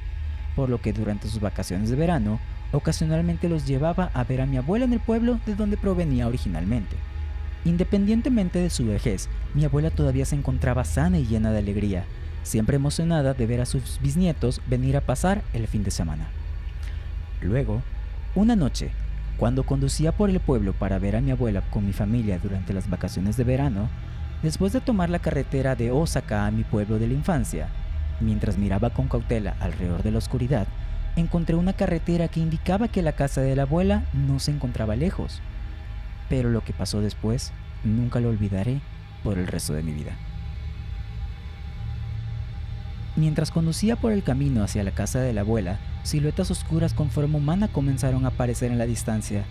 por 0.56 0.68
lo 0.68 0.80
que 0.80 0.92
durante 0.92 1.28
sus 1.28 1.40
vacaciones 1.40 1.90
de 1.90 1.96
verano, 1.96 2.40
ocasionalmente 2.76 3.48
los 3.48 3.66
llevaba 3.66 4.10
a 4.14 4.24
ver 4.24 4.40
a 4.40 4.46
mi 4.46 4.56
abuela 4.56 4.84
en 4.84 4.92
el 4.92 5.00
pueblo 5.00 5.38
de 5.46 5.54
donde 5.54 5.76
provenía 5.76 6.26
originalmente. 6.26 6.96
Independientemente 7.64 8.58
de 8.58 8.70
su 8.70 8.86
vejez, 8.86 9.28
mi 9.54 9.64
abuela 9.64 9.90
todavía 9.90 10.26
se 10.26 10.36
encontraba 10.36 10.84
sana 10.84 11.18
y 11.18 11.26
llena 11.26 11.50
de 11.50 11.58
alegría, 11.58 12.04
siempre 12.42 12.76
emocionada 12.76 13.34
de 13.34 13.46
ver 13.46 13.60
a 13.60 13.66
sus 13.66 13.98
bisnietos 14.02 14.60
venir 14.66 14.96
a 14.96 15.00
pasar 15.00 15.42
el 15.52 15.66
fin 15.66 15.82
de 15.82 15.90
semana. 15.90 16.28
Luego, 17.40 17.82
una 18.34 18.56
noche, 18.56 18.90
cuando 19.38 19.64
conducía 19.64 20.12
por 20.12 20.30
el 20.30 20.40
pueblo 20.40 20.72
para 20.72 20.98
ver 20.98 21.16
a 21.16 21.20
mi 21.20 21.30
abuela 21.30 21.62
con 21.70 21.86
mi 21.86 21.92
familia 21.92 22.38
durante 22.38 22.72
las 22.72 22.88
vacaciones 22.88 23.36
de 23.36 23.44
verano, 23.44 23.88
después 24.42 24.72
de 24.72 24.80
tomar 24.80 25.08
la 25.10 25.18
carretera 25.18 25.74
de 25.74 25.90
Osaka 25.90 26.46
a 26.46 26.50
mi 26.50 26.64
pueblo 26.64 26.98
de 26.98 27.08
la 27.08 27.14
infancia, 27.14 27.68
mientras 28.20 28.58
miraba 28.58 28.90
con 28.90 29.08
cautela 29.08 29.56
alrededor 29.60 30.02
de 30.02 30.10
la 30.10 30.18
oscuridad, 30.18 30.66
encontré 31.16 31.56
una 31.56 31.72
carretera 31.72 32.28
que 32.28 32.40
indicaba 32.40 32.88
que 32.88 33.02
la 33.02 33.12
casa 33.12 33.40
de 33.40 33.54
la 33.56 33.62
abuela 33.62 34.04
no 34.12 34.38
se 34.38 34.50
encontraba 34.50 34.96
lejos. 34.96 35.40
Pero 36.28 36.50
lo 36.50 36.62
que 36.62 36.72
pasó 36.72 37.00
después 37.00 37.52
nunca 37.84 38.20
lo 38.20 38.30
olvidaré 38.30 38.80
por 39.22 39.38
el 39.38 39.46
resto 39.46 39.72
de 39.72 39.82
mi 39.82 39.92
vida. 39.92 40.12
Mientras 43.16 43.52
conducía 43.52 43.94
por 43.94 44.12
el 44.12 44.24
camino 44.24 44.64
hacia 44.64 44.82
la 44.82 44.90
casa 44.90 45.20
de 45.20 45.32
la 45.32 45.42
abuela, 45.42 45.78
siluetas 46.02 46.50
oscuras 46.50 46.94
con 46.94 47.10
forma 47.10 47.38
humana 47.38 47.68
comenzaron 47.68 48.24
a 48.24 48.28
aparecer 48.28 48.72
en 48.72 48.78
la 48.78 48.86
distancia. 48.86 49.44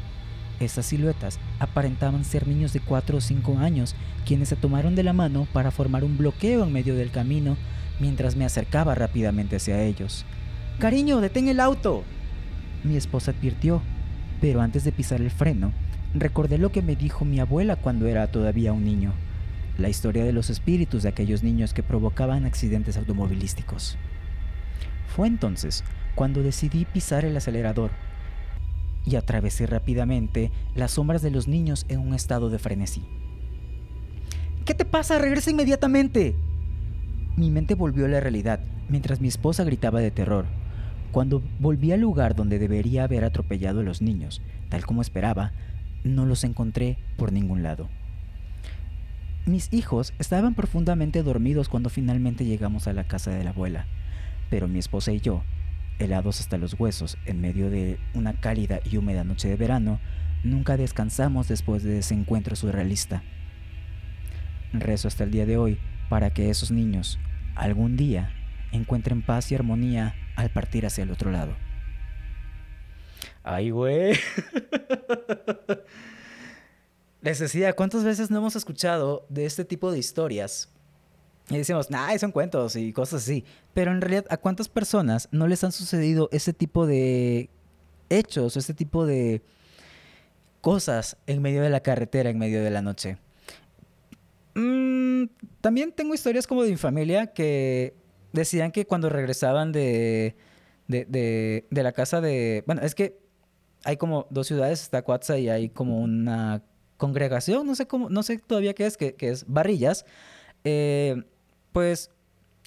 Estas 0.60 0.86
siluetas 0.88 1.39
aparentaban 1.60 2.25
ser 2.25 2.48
niños 2.48 2.74
de 2.74 2.82
4 2.82 3.17
o 3.17 3.22
5 3.22 3.60
años, 3.60 3.96
quienes 4.25 4.50
se 4.50 4.58
tomaron 4.58 4.96
de 4.96 5.03
la 5.03 5.13
mano 5.13 5.48
para 5.53 5.72
formar 5.72 6.03
un 6.03 6.17
bloqueo 6.17 6.63
en 6.63 6.74
medio 6.74 6.96
del 6.96 7.10
camino 7.10 7.55
mientras 8.00 8.36
me 8.36 8.46
acercaba 8.46 8.96
rápidamente 8.96 9.55
hacia 9.55 9.82
ellos. 9.82 10.25
Cariño, 10.80 11.22
detén 11.22 11.48
el 11.48 11.60
auto. 11.60 12.03
Mi 12.84 12.96
esposa 12.96 13.32
advirtió, 13.32 13.82
pero 14.42 14.62
antes 14.62 14.84
de 14.84 14.92
pisar 14.92 15.22
el 15.22 15.32
freno, 15.32 15.72
recordé 16.13 16.58
lo 16.58 16.72
que 16.72 16.82
me 16.82 16.96
dijo 16.96 17.25
mi 17.25 17.39
abuela 17.39 17.75
cuando 17.75 18.08
era 18.08 18.27
todavía 18.27 18.74
un 18.74 18.84
niño 18.84 19.13
la 19.77 19.89
historia 19.89 20.24
de 20.24 20.34
los 20.34 20.50
espíritus 20.50 21.03
de 21.03 21.10
aquellos 21.10 21.44
niños 21.44 21.74
que 21.74 21.84
provocaban 21.84 22.46
accidentes 22.46 22.98
automovilísticos. 22.98 23.98
Fue 25.15 25.27
entonces 25.27 25.84
cuando 26.15 26.44
decidí 26.44 26.86
pisar 26.86 27.25
el 27.25 27.36
acelerador 27.36 27.92
y 29.06 29.15
atravesé 29.15 29.65
rápidamente 29.65 30.51
las 30.75 30.92
sombras 30.92 31.22
de 31.22 31.32
los 31.32 31.48
niños 31.48 31.86
en 31.89 32.00
un 32.00 32.13
estado 32.13 32.50
de 32.50 32.60
frenesí. 32.60 33.03
¿Qué 34.65 34.74
te 34.74 34.86
pasa? 34.86 35.18
Regresa 35.18 35.51
inmediatamente. 35.51 36.36
Mi 37.36 37.50
mente 37.50 37.75
volvió 37.75 38.06
a 38.06 38.10
la 38.10 38.20
realidad 38.20 38.62
mientras 38.88 39.20
mi 39.20 39.27
esposa 39.27 39.63
gritaba 39.63 40.00
de 40.00 40.12
terror. 40.12 40.46
Cuando 41.13 41.43
volví 41.60 41.91
al 41.91 42.01
lugar 42.01 42.34
donde 42.34 42.58
debería 42.58 43.03
haber 43.03 43.24
atropellado 43.24 43.82
a 43.82 43.84
los 43.84 44.01
niños, 44.01 44.41
tal 44.70 44.84
como 44.84 45.03
esperaba, 45.03 45.51
no 46.03 46.25
los 46.25 46.43
encontré 46.43 46.98
por 47.17 47.32
ningún 47.32 47.62
lado. 47.62 47.88
Mis 49.46 49.72
hijos 49.72 50.15
estaban 50.17 50.55
profundamente 50.55 51.22
dormidos 51.22 51.70
cuando 51.70 51.91
finalmente 51.91 52.46
llegamos 52.46 52.88
a 52.88 52.93
la 52.93 53.03
casa 53.03 53.29
de 53.29 53.43
la 53.43 53.51
abuela, 53.51 53.86
pero 54.50 54.67
mi 54.67 54.79
esposa 54.79 55.12
y 55.12 55.20
yo, 55.20 55.43
helados 56.00 56.39
hasta 56.39 56.58
los 56.58 56.79
huesos 56.79 57.20
en 57.27 57.41
medio 57.41 57.70
de 57.70 58.00
una 58.15 58.34
cálida 58.34 58.79
y 58.84 58.98
húmeda 58.98 59.24
noche 59.24 59.48
de 59.48 59.55
verano, 59.55 60.00
nunca 60.43 60.77
descansamos 60.77 61.48
después 61.48 61.84
de 61.84 62.00
ese 62.00 62.15
encuentro 62.15 62.55
surrealista. 62.55 63.22
Rezo 64.74 65.10
hasta 65.10 65.25
el 65.25 65.29
día 65.29 65.46
de 65.46 65.58
hoy 65.58 65.77
para 66.10 66.32
que 66.32 66.50
esos 66.50 66.72
niños 66.72 67.20
algún 67.53 67.98
día 67.98 68.32
encuentren 68.72 69.22
paz 69.22 69.51
y 69.51 69.55
armonía 69.55 70.15
al 70.36 70.50
partir 70.52 70.86
hacia 70.86 71.04
el 71.04 71.12
otro 71.12 71.32
lado. 71.32 71.56
Ay, 73.44 73.72
güey. 73.72 74.18
Les 77.22 77.40
decía, 77.40 77.74
¿cuántas 77.74 78.04
veces 78.04 78.30
no 78.32 78.40
hemos 78.40 78.56
escuchado 78.56 79.25
de 79.30 79.46
este 79.46 79.66
tipo 79.66 79.92
de 79.92 80.00
historias? 80.00 80.70
Y 81.50 81.58
decimos, 81.58 81.90
nah, 81.90 82.18
son 82.18 82.32
cuentos 82.32 82.75
y 82.75 82.94
cosas 82.94 83.24
así. 83.24 83.46
Pero 83.74 83.92
en 83.92 84.02
realidad, 84.02 84.25
¿a 84.30 84.38
cuántas 84.38 84.70
personas 84.70 85.28
no 85.32 85.48
les 85.48 85.63
han 85.63 85.72
sucedido 85.72 86.30
ese 86.32 86.54
tipo 86.54 86.86
de 86.86 87.50
hechos, 88.10 88.58
ese 88.58 88.74
tipo 88.74 89.06
de 89.06 89.42
cosas 90.62 91.18
en 91.28 91.42
medio 91.42 91.62
de 91.62 91.70
la 91.70 91.82
carretera, 91.82 92.30
en 92.30 92.40
medio 92.40 92.63
de 92.63 92.72
la 92.72 92.82
noche? 92.82 93.18
Mm, 94.56 95.25
también 95.62 95.92
tengo 95.92 96.13
historias 96.13 96.48
como 96.48 96.63
de 96.63 96.72
mi 96.72 96.78
familia 96.78 97.28
que 97.28 97.96
decían 98.34 98.72
que 98.72 98.86
cuando 98.86 99.10
regresaban 99.10 99.72
de, 99.72 100.36
de, 100.88 101.06
de, 101.06 101.68
de 101.70 101.84
la 101.84 101.94
casa 101.94 102.20
de... 102.20 102.63
Bueno, 102.66 102.82
es 102.82 102.96
que 102.96 103.18
hay 103.86 103.98
como 103.98 104.28
dos 104.30 104.48
ciudades, 104.48 104.82
está 104.82 105.02
Cuatza 105.02 105.38
y 105.38 105.50
hay 105.50 105.70
como 105.70 106.00
una 106.00 106.63
congregación, 106.98 107.66
no 107.66 107.75
sé 107.75 107.86
cómo, 107.86 108.10
no 108.10 108.24
sé 108.24 108.38
todavía 108.38 108.74
qué 108.74 108.86
es, 108.86 108.98
que, 108.98 109.16
es 109.20 109.46
Barrillas, 109.48 110.06
eh, 110.63 111.24
pues 111.72 112.12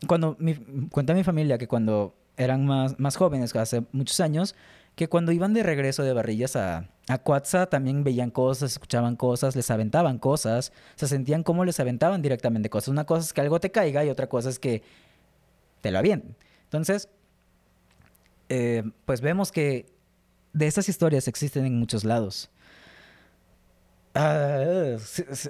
cuando 0.06 0.36
mi, 0.38 0.54
cuenta 0.90 1.14
mi 1.14 1.24
familia 1.24 1.56
que 1.58 1.68
cuando 1.68 2.14
eran 2.36 2.66
más, 2.66 2.98
más 2.98 3.16
jóvenes, 3.16 3.56
hace 3.56 3.84
muchos 3.92 4.20
años, 4.20 4.54
que 4.94 5.08
cuando 5.08 5.32
iban 5.32 5.52
de 5.54 5.62
regreso 5.62 6.02
de 6.02 6.12
Barrillas 6.12 6.56
a, 6.56 6.88
a 7.08 7.66
también 7.66 8.04
veían 8.04 8.30
cosas, 8.30 8.72
escuchaban 8.72 9.16
cosas, 9.16 9.54
les 9.56 9.70
aventaban 9.70 10.18
cosas, 10.18 10.72
se 10.96 11.06
sentían 11.06 11.42
como 11.42 11.64
les 11.64 11.80
aventaban 11.80 12.22
directamente 12.22 12.70
cosas. 12.70 12.88
Una 12.88 13.04
cosa 13.04 13.22
es 13.22 13.32
que 13.32 13.40
algo 13.42 13.60
te 13.60 13.70
caiga 13.70 14.04
y 14.04 14.08
otra 14.08 14.28
cosa 14.28 14.48
es 14.48 14.58
que 14.58 14.82
te 15.86 15.92
lo 15.92 15.98
avienten. 16.00 16.36
Entonces, 16.64 17.08
eh, 18.48 18.82
pues 19.04 19.20
vemos 19.20 19.52
que 19.52 19.86
de 20.52 20.66
esas 20.66 20.88
historias 20.88 21.28
existen 21.28 21.64
en 21.64 21.78
muchos 21.78 22.04
lados. 22.04 22.50
Ah, 24.14 24.96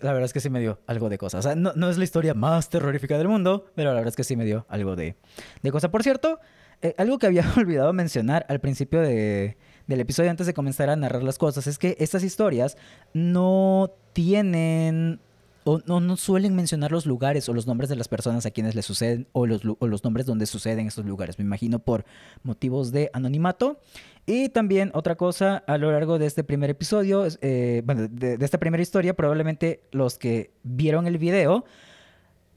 la 0.02 0.12
verdad 0.12 0.24
es 0.24 0.32
que 0.34 0.40
sí 0.40 0.50
me 0.50 0.60
dio 0.60 0.78
algo 0.86 1.08
de 1.08 1.16
cosas. 1.16 1.46
O 1.46 1.48
sea, 1.48 1.54
no, 1.56 1.88
es 1.88 1.96
la 1.96 2.04
historia 2.04 2.34
más 2.34 2.68
terrorífica 2.68 3.16
del 3.16 3.28
mundo, 3.28 3.70
pero 3.74 3.90
la 3.90 3.96
verdad 3.96 4.10
es 4.10 4.16
que 4.16 4.24
sí 4.24 4.36
me 4.36 4.44
dio 4.44 4.66
algo 4.68 4.94
de, 4.94 5.16
de 5.62 5.72
cosa. 5.72 5.90
Por 5.90 6.02
cierto, 6.02 6.38
eh, 6.82 6.94
algo 6.98 7.18
que 7.18 7.26
había 7.26 7.50
olvidado 7.56 7.94
mencionar 7.94 8.44
al 8.50 8.60
principio 8.60 9.00
de, 9.00 9.56
del 9.86 10.00
episodio 10.00 10.30
antes 10.30 10.46
de 10.46 10.52
comenzar 10.52 10.90
a 10.90 10.96
narrar 10.96 11.22
las 11.22 11.38
cosas 11.38 11.66
es 11.66 11.78
que 11.78 11.96
estas 11.98 12.24
historias 12.24 12.76
no 13.14 13.90
tienen 14.12 15.20
o 15.68 15.82
no, 15.84 15.98
no, 15.98 16.16
suelen 16.16 16.54
mencionar 16.54 16.92
los 16.92 17.06
lugares 17.06 17.48
o 17.48 17.52
los 17.52 17.66
nombres 17.66 17.90
de 17.90 17.96
las 17.96 18.06
personas 18.06 18.46
a 18.46 18.52
quienes 18.52 18.76
les 18.76 18.86
suceden 18.86 19.26
o 19.32 19.46
los, 19.46 19.64
nombres 20.04 20.24
donde 20.24 20.46
suceden 20.46 20.86
estos 20.86 21.04
lugares. 21.04 21.40
Me 21.40 21.44
imagino 21.44 21.80
por 21.80 22.04
motivos 22.44 22.92
de 22.92 23.10
anonimato. 23.12 23.80
Y 24.26 24.48
también 24.50 24.92
otra 24.94 25.16
cosa, 25.16 25.64
a 25.66 25.76
lo 25.76 25.90
largo 25.90 26.20
de 26.20 26.26
este 26.26 26.44
primer 26.44 26.70
episodio, 26.70 27.26
eh, 27.40 27.82
bueno, 27.84 28.06
de, 28.06 28.38
esta 28.40 28.58
primera 28.58 28.80
historia, 28.80 29.14
probablemente 29.14 29.80
los 29.90 30.18
que 30.18 30.52
vieron 30.62 31.08
el 31.08 31.18
video 31.18 31.64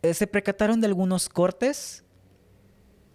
eh, 0.04 0.14
se 0.14 0.28
percataron 0.28 0.80
de 0.80 0.86
algunos 0.86 1.30
cortes. 1.30 2.04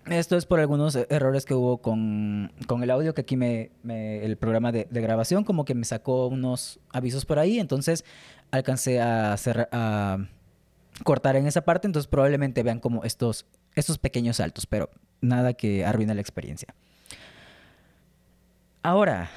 Esto 0.07 0.37
es 0.37 0.45
por 0.45 0.61
algunos 0.61 0.97
errores 1.09 1.47
que 1.47 1.55
hubo 1.55 1.79
con, 1.79 2.51
el 2.83 2.91
audio, 2.91 3.15
que 3.15 3.23
aquí 3.23 3.37
me, 3.37 3.71
el 3.87 4.37
programa 4.37 4.71
de, 4.71 4.87
grabación 4.91 5.45
como 5.45 5.65
que 5.65 5.75
me 5.75 5.85
sacó 5.85 6.27
unos 6.27 6.79
avisos 6.93 7.25
por 7.25 7.39
ahí. 7.39 7.59
Entonces 7.59 8.05
alcancé 8.55 9.01
a, 9.01 9.33
hacer, 9.33 9.69
a 9.73 10.19
cortar 11.03 11.37
en 11.37 11.47
esa 11.47 11.63
parte, 11.63 11.87
entonces 11.87 12.09
probablemente 12.09 12.63
vean 12.63 12.81
como 12.81 13.05
estos, 13.05 13.47
estos 13.75 13.99
pequeños 13.99 14.37
saltos, 14.37 14.67
pero 14.67 14.91
nada 15.21 15.55
que 15.55 15.85
arruine 15.85 16.15
la 16.15 16.21
experiencia. 16.21 16.75
Ahora, 18.83 19.31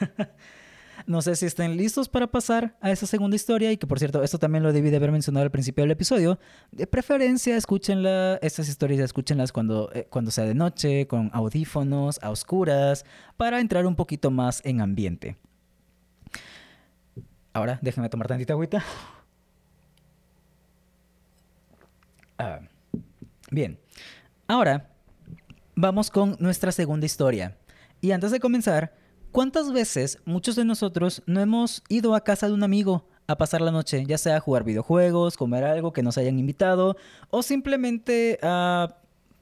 no 1.06 1.22
sé 1.22 1.36
si 1.36 1.46
estén 1.46 1.76
listos 1.76 2.08
para 2.08 2.26
pasar 2.26 2.76
a 2.80 2.90
esa 2.90 3.06
segunda 3.06 3.36
historia 3.36 3.72
y 3.72 3.76
que 3.76 3.86
por 3.86 3.98
cierto, 3.98 4.22
esto 4.22 4.38
también 4.38 4.62
lo 4.62 4.72
debí 4.72 4.90
de 4.90 4.96
haber 4.96 5.12
mencionado 5.12 5.44
al 5.44 5.50
principio 5.50 5.82
del 5.82 5.92
episodio. 5.92 6.38
De 6.72 6.86
preferencia, 6.86 7.56
escúchenla, 7.56 8.38
estas 8.42 8.68
historias 8.68 9.00
escúchenlas 9.00 9.52
cuando, 9.52 9.90
eh, 9.94 10.06
cuando 10.10 10.30
sea 10.30 10.44
de 10.44 10.54
noche, 10.54 11.06
con 11.06 11.30
audífonos, 11.32 12.18
a 12.22 12.30
oscuras, 12.30 13.04
para 13.36 13.60
entrar 13.60 13.86
un 13.86 13.96
poquito 13.96 14.30
más 14.30 14.60
en 14.64 14.80
ambiente. 14.80 15.36
Ahora, 17.52 17.78
déjenme 17.82 18.08
tomar 18.08 18.28
tantita 18.28 18.52
agüita. 18.52 18.84
Ah, 22.38 22.60
bien. 23.50 23.78
Ahora, 24.46 24.88
vamos 25.74 26.10
con 26.10 26.36
nuestra 26.38 26.72
segunda 26.72 27.06
historia. 27.06 27.58
Y 28.00 28.12
antes 28.12 28.30
de 28.30 28.40
comenzar, 28.40 28.94
¿cuántas 29.30 29.72
veces 29.72 30.18
muchos 30.24 30.56
de 30.56 30.64
nosotros 30.64 31.22
no 31.26 31.40
hemos 31.40 31.82
ido 31.88 32.14
a 32.14 32.24
casa 32.24 32.46
de 32.46 32.54
un 32.54 32.62
amigo 32.62 33.06
a 33.26 33.36
pasar 33.36 33.60
la 33.60 33.70
noche, 33.70 34.04
ya 34.06 34.18
sea 34.18 34.36
a 34.36 34.40
jugar 34.40 34.64
videojuegos, 34.64 35.36
comer 35.36 35.64
algo 35.64 35.92
que 35.92 36.02
nos 36.02 36.18
hayan 36.18 36.38
invitado 36.38 36.96
o 37.30 37.42
simplemente 37.42 38.38
a 38.42 38.96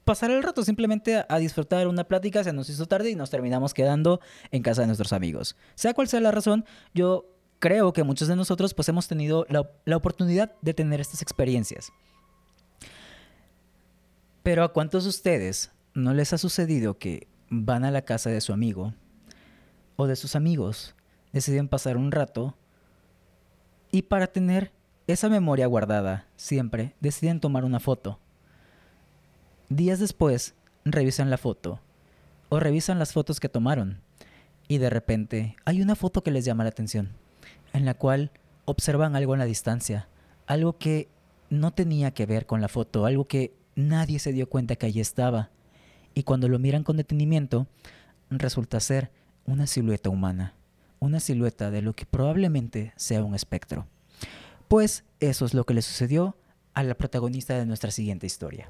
pasar 0.05 0.31
el 0.31 0.43
rato, 0.43 0.65
simplemente 0.65 1.25
a 1.29 1.39
disfrutar 1.39 1.87
una 1.87 2.05
plática, 2.05 2.43
se 2.43 2.53
nos 2.53 2.69
hizo 2.69 2.87
tarde 2.87 3.11
y 3.11 3.15
nos 3.15 3.31
terminamos 3.31 3.75
quedando 3.75 4.21
en 4.51 4.63
casa 4.63 4.83
de 4.83 4.89
nuestros 4.89 5.13
amigos. 5.13 5.57
Sea 5.75 5.95
cual 5.95 6.09
sea 6.09 6.21
la 6.21 6.31
razón, 6.31 6.65
yo 6.95 7.38
creo 7.59 7.93
que 7.93 8.05
muchos 8.05 8.29
de 8.29 8.37
nosotros 8.37 8.75
pues 8.75 8.89
hemos 8.89 9.09
tenido 9.09 9.47
la, 9.49 9.71
la 9.85 9.97
oportunidad 9.97 10.53
de 10.63 10.75
tener 10.75 11.01
estas 11.01 11.23
experiencias. 11.23 11.93
Pero 14.43 14.65
a 14.65 14.73
cuántos 14.73 15.05
de 15.05 15.11
ustedes 15.11 15.71
no 15.95 16.15
les 16.15 16.33
ha 16.33 16.39
sucedido 16.39 16.99
que 16.99 17.29
van 17.51 17.85
a 17.85 17.91
la 17.91 18.03
casa 18.03 18.31
de 18.31 18.41
su 18.41 18.53
amigo 18.53 18.95
o 19.97 20.07
de 20.07 20.17
sus 20.17 20.37
amigos, 20.37 20.95
deciden 21.33 21.69
pasar 21.69 21.97
un 21.97 22.13
rato 22.13 22.57
y 23.91 24.03
para 24.03 24.29
tener 24.29 24.73
esa 25.07 25.29
memoria 25.29 25.67
guardada 25.67 26.27
siempre 26.37 26.95
deciden 27.01 27.41
tomar 27.41 27.65
una 27.65 27.81
foto. 27.81 28.21
Días 29.69 29.99
después 29.99 30.55
revisan 30.85 31.31
la 31.31 31.39
foto 31.39 31.81
o 32.49 32.61
revisan 32.61 32.99
las 32.99 33.13
fotos 33.13 33.41
que 33.41 33.49
tomaron 33.49 34.01
y 34.69 34.79
de 34.79 34.91
repente 34.91 35.57
hay 35.65 35.83
una 35.83 35.97
foto 35.97 36.23
que 36.23 36.31
les 36.31 36.45
llama 36.45 36.65
la 36.65 36.71
atención, 36.71 37.11
en 37.73 37.85
la 37.85 37.95
cual 37.95 38.31
observan 38.65 39.17
algo 39.17 39.35
en 39.35 39.41
la 39.41 39.45
distancia, 39.45 40.09
algo 40.47 40.79
que 40.79 41.09
no 41.51 41.73
tenía 41.73 42.13
que 42.13 42.27
ver 42.27 42.47
con 42.47 42.61
la 42.61 42.69
foto, 42.69 43.07
algo 43.07 43.27
que 43.27 43.55
nadie 43.75 44.19
se 44.19 44.33
dio 44.33 44.49
cuenta 44.49 44.77
que 44.77 44.87
allí 44.87 45.01
estaba. 45.01 45.51
Y 46.15 46.25
cuando 46.25 46.49
lo 46.49 46.59
miran 46.59 46.85
con 46.85 46.97
detenimiento, 46.97 47.67
resulta 48.31 48.81
ser 48.81 49.11
una 49.47 49.67
silueta 49.67 50.11
humana, 50.11 50.55
una 50.99 51.21
silueta 51.21 51.71
de 51.71 51.83
lo 51.83 51.95
que 51.95 52.07
probablemente 52.07 52.93
sea 52.97 53.25
un 53.25 53.35
espectro. 53.35 53.87
Pues 54.69 55.05
eso 55.21 55.47
es 55.47 55.55
lo 55.55 55.65
que 55.65 55.75
le 55.75 55.83
sucedió 55.83 56.37
a 56.75 56.83
la 56.83 56.95
protagonista 56.95 57.59
de 57.59 57.67
nuestra 57.67 57.91
siguiente 57.91 58.27
historia. 58.27 58.69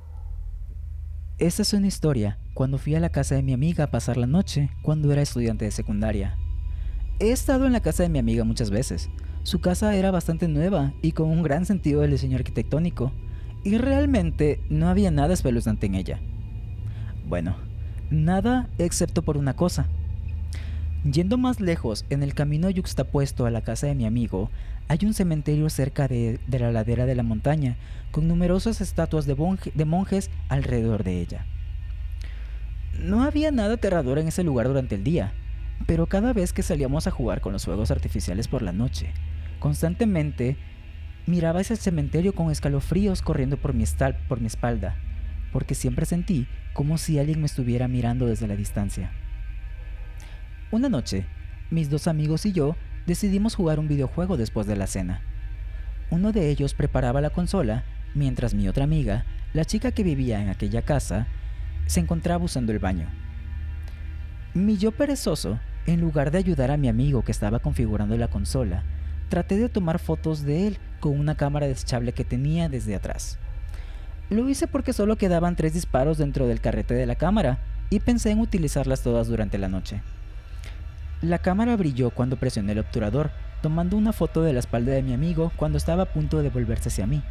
Esta 1.38 1.62
es 1.62 1.72
una 1.72 1.86
historia 1.86 2.38
cuando 2.54 2.78
fui 2.78 2.94
a 2.94 3.00
la 3.00 3.10
casa 3.10 3.34
de 3.34 3.42
mi 3.42 3.52
amiga 3.52 3.84
a 3.84 3.90
pasar 3.90 4.16
la 4.16 4.26
noche 4.26 4.70
cuando 4.82 5.12
era 5.12 5.22
estudiante 5.22 5.64
de 5.64 5.70
secundaria. 5.70 6.36
He 7.20 7.32
estado 7.32 7.66
en 7.66 7.72
la 7.72 7.80
casa 7.80 8.04
de 8.04 8.08
mi 8.08 8.20
amiga 8.20 8.44
muchas 8.44 8.70
veces. 8.70 9.10
Su 9.42 9.60
casa 9.60 9.96
era 9.96 10.12
bastante 10.12 10.46
nueva 10.46 10.92
y 11.02 11.12
con 11.12 11.28
un 11.28 11.42
gran 11.42 11.66
sentido 11.66 12.02
del 12.02 12.12
diseño 12.12 12.36
arquitectónico, 12.36 13.10
y 13.64 13.76
realmente 13.76 14.60
no 14.70 14.88
había 14.88 15.10
nada 15.10 15.34
espeluznante 15.34 15.86
en 15.86 15.96
ella. 15.96 16.20
Bueno, 17.26 17.56
nada 18.08 18.68
excepto 18.78 19.22
por 19.22 19.36
una 19.36 19.56
cosa. 19.56 19.88
Yendo 21.10 21.38
más 21.38 21.60
lejos, 21.60 22.04
en 22.08 22.22
el 22.22 22.34
camino 22.34 22.70
yuxtapuesto 22.70 23.46
a 23.46 23.50
la 23.50 23.62
casa 23.62 23.88
de 23.88 23.96
mi 23.96 24.06
amigo, 24.06 24.48
hay 24.86 24.98
un 25.02 25.12
cementerio 25.12 25.68
cerca 25.70 26.06
de, 26.06 26.38
la 26.48 26.70
ladera 26.70 27.04
de 27.04 27.16
la 27.16 27.24
montaña, 27.24 27.78
con 28.12 28.28
numerosas 28.28 28.80
estatuas 28.80 29.26
de, 29.26 29.34
de 29.74 29.84
monjes 29.84 30.30
alrededor 30.48 31.02
de 31.02 31.20
ella. 31.20 31.46
No 33.00 33.24
había 33.24 33.50
nada 33.50 33.74
aterrador 33.74 34.20
en 34.20 34.28
ese 34.28 34.44
lugar 34.44 34.68
durante 34.68 34.94
el 34.94 35.02
día, 35.02 35.32
pero 35.86 36.06
cada 36.06 36.32
vez 36.32 36.52
que 36.52 36.62
salíamos 36.62 37.06
a 37.06 37.10
jugar 37.10 37.40
con 37.40 37.52
los 37.52 37.64
fuegos 37.64 37.90
artificiales 37.90 38.48
por 38.48 38.62
la 38.62 38.72
noche, 38.72 39.12
constantemente 39.58 40.56
Miraba 41.28 41.60
ese 41.60 41.76
cementerio 41.76 42.34
con 42.34 42.50
escalofríos 42.50 43.20
corriendo 43.20 43.58
por 43.58 43.74
mi, 43.74 43.84
por 44.28 44.40
mi 44.40 44.46
espalda, 44.46 44.96
porque 45.52 45.74
siempre 45.74 46.06
sentí 46.06 46.46
como 46.72 46.96
si 46.96 47.18
alguien 47.18 47.40
me 47.40 47.44
estuviera 47.44 47.86
mirando 47.86 48.24
desde 48.24 48.48
la 48.48 48.56
distancia. 48.56 49.12
Una 50.70 50.88
noche, 50.88 51.26
mis 51.70 51.90
dos 51.90 52.08
amigos 52.08 52.46
y 52.46 52.52
yo 52.52 52.76
decidimos 53.06 53.56
jugar 53.56 53.78
un 53.78 53.88
videojuego 53.88 54.38
después 54.38 54.66
de 54.66 54.76
la 54.76 54.86
cena. 54.86 55.20
Uno 56.08 56.32
de 56.32 56.48
ellos 56.48 56.72
preparaba 56.72 57.20
la 57.20 57.28
consola, 57.28 57.84
mientras 58.14 58.54
mi 58.54 58.66
otra 58.66 58.84
amiga, 58.84 59.26
la 59.52 59.66
chica 59.66 59.92
que 59.92 60.04
vivía 60.04 60.40
en 60.40 60.48
aquella 60.48 60.80
casa, 60.80 61.26
se 61.84 62.00
encontraba 62.00 62.42
usando 62.42 62.72
el 62.72 62.78
baño. 62.78 63.06
Mi 64.54 64.78
yo 64.78 64.92
perezoso, 64.92 65.60
en 65.88 66.02
lugar 66.02 66.30
de 66.30 66.36
ayudar 66.36 66.70
a 66.70 66.76
mi 66.76 66.88
amigo 66.88 67.22
que 67.22 67.32
estaba 67.32 67.60
configurando 67.60 68.14
la 68.18 68.28
consola, 68.28 68.82
traté 69.30 69.56
de 69.56 69.70
tomar 69.70 69.98
fotos 69.98 70.42
de 70.44 70.66
él 70.66 70.78
con 71.00 71.18
una 71.18 71.34
cámara 71.34 71.66
desechable 71.66 72.12
que 72.12 72.24
tenía 72.24 72.68
desde 72.68 72.94
atrás. 72.94 73.38
Lo 74.28 74.46
hice 74.50 74.66
porque 74.66 74.92
solo 74.92 75.16
quedaban 75.16 75.56
tres 75.56 75.72
disparos 75.72 76.18
dentro 76.18 76.46
del 76.46 76.60
carrete 76.60 76.92
de 76.92 77.06
la 77.06 77.14
cámara 77.14 77.58
y 77.88 78.00
pensé 78.00 78.30
en 78.30 78.40
utilizarlas 78.40 79.02
todas 79.02 79.28
durante 79.28 79.56
la 79.56 79.68
noche. 79.68 80.02
La 81.22 81.38
cámara 81.38 81.74
brilló 81.74 82.10
cuando 82.10 82.36
presioné 82.36 82.72
el 82.72 82.80
obturador, 82.80 83.30
tomando 83.62 83.96
una 83.96 84.12
foto 84.12 84.42
de 84.42 84.52
la 84.52 84.60
espalda 84.60 84.92
de 84.92 85.02
mi 85.02 85.14
amigo 85.14 85.52
cuando 85.56 85.78
estaba 85.78 86.02
a 86.02 86.12
punto 86.12 86.42
de 86.42 86.50
volverse 86.50 86.90
hacia 86.90 87.06
mí. 87.06 87.22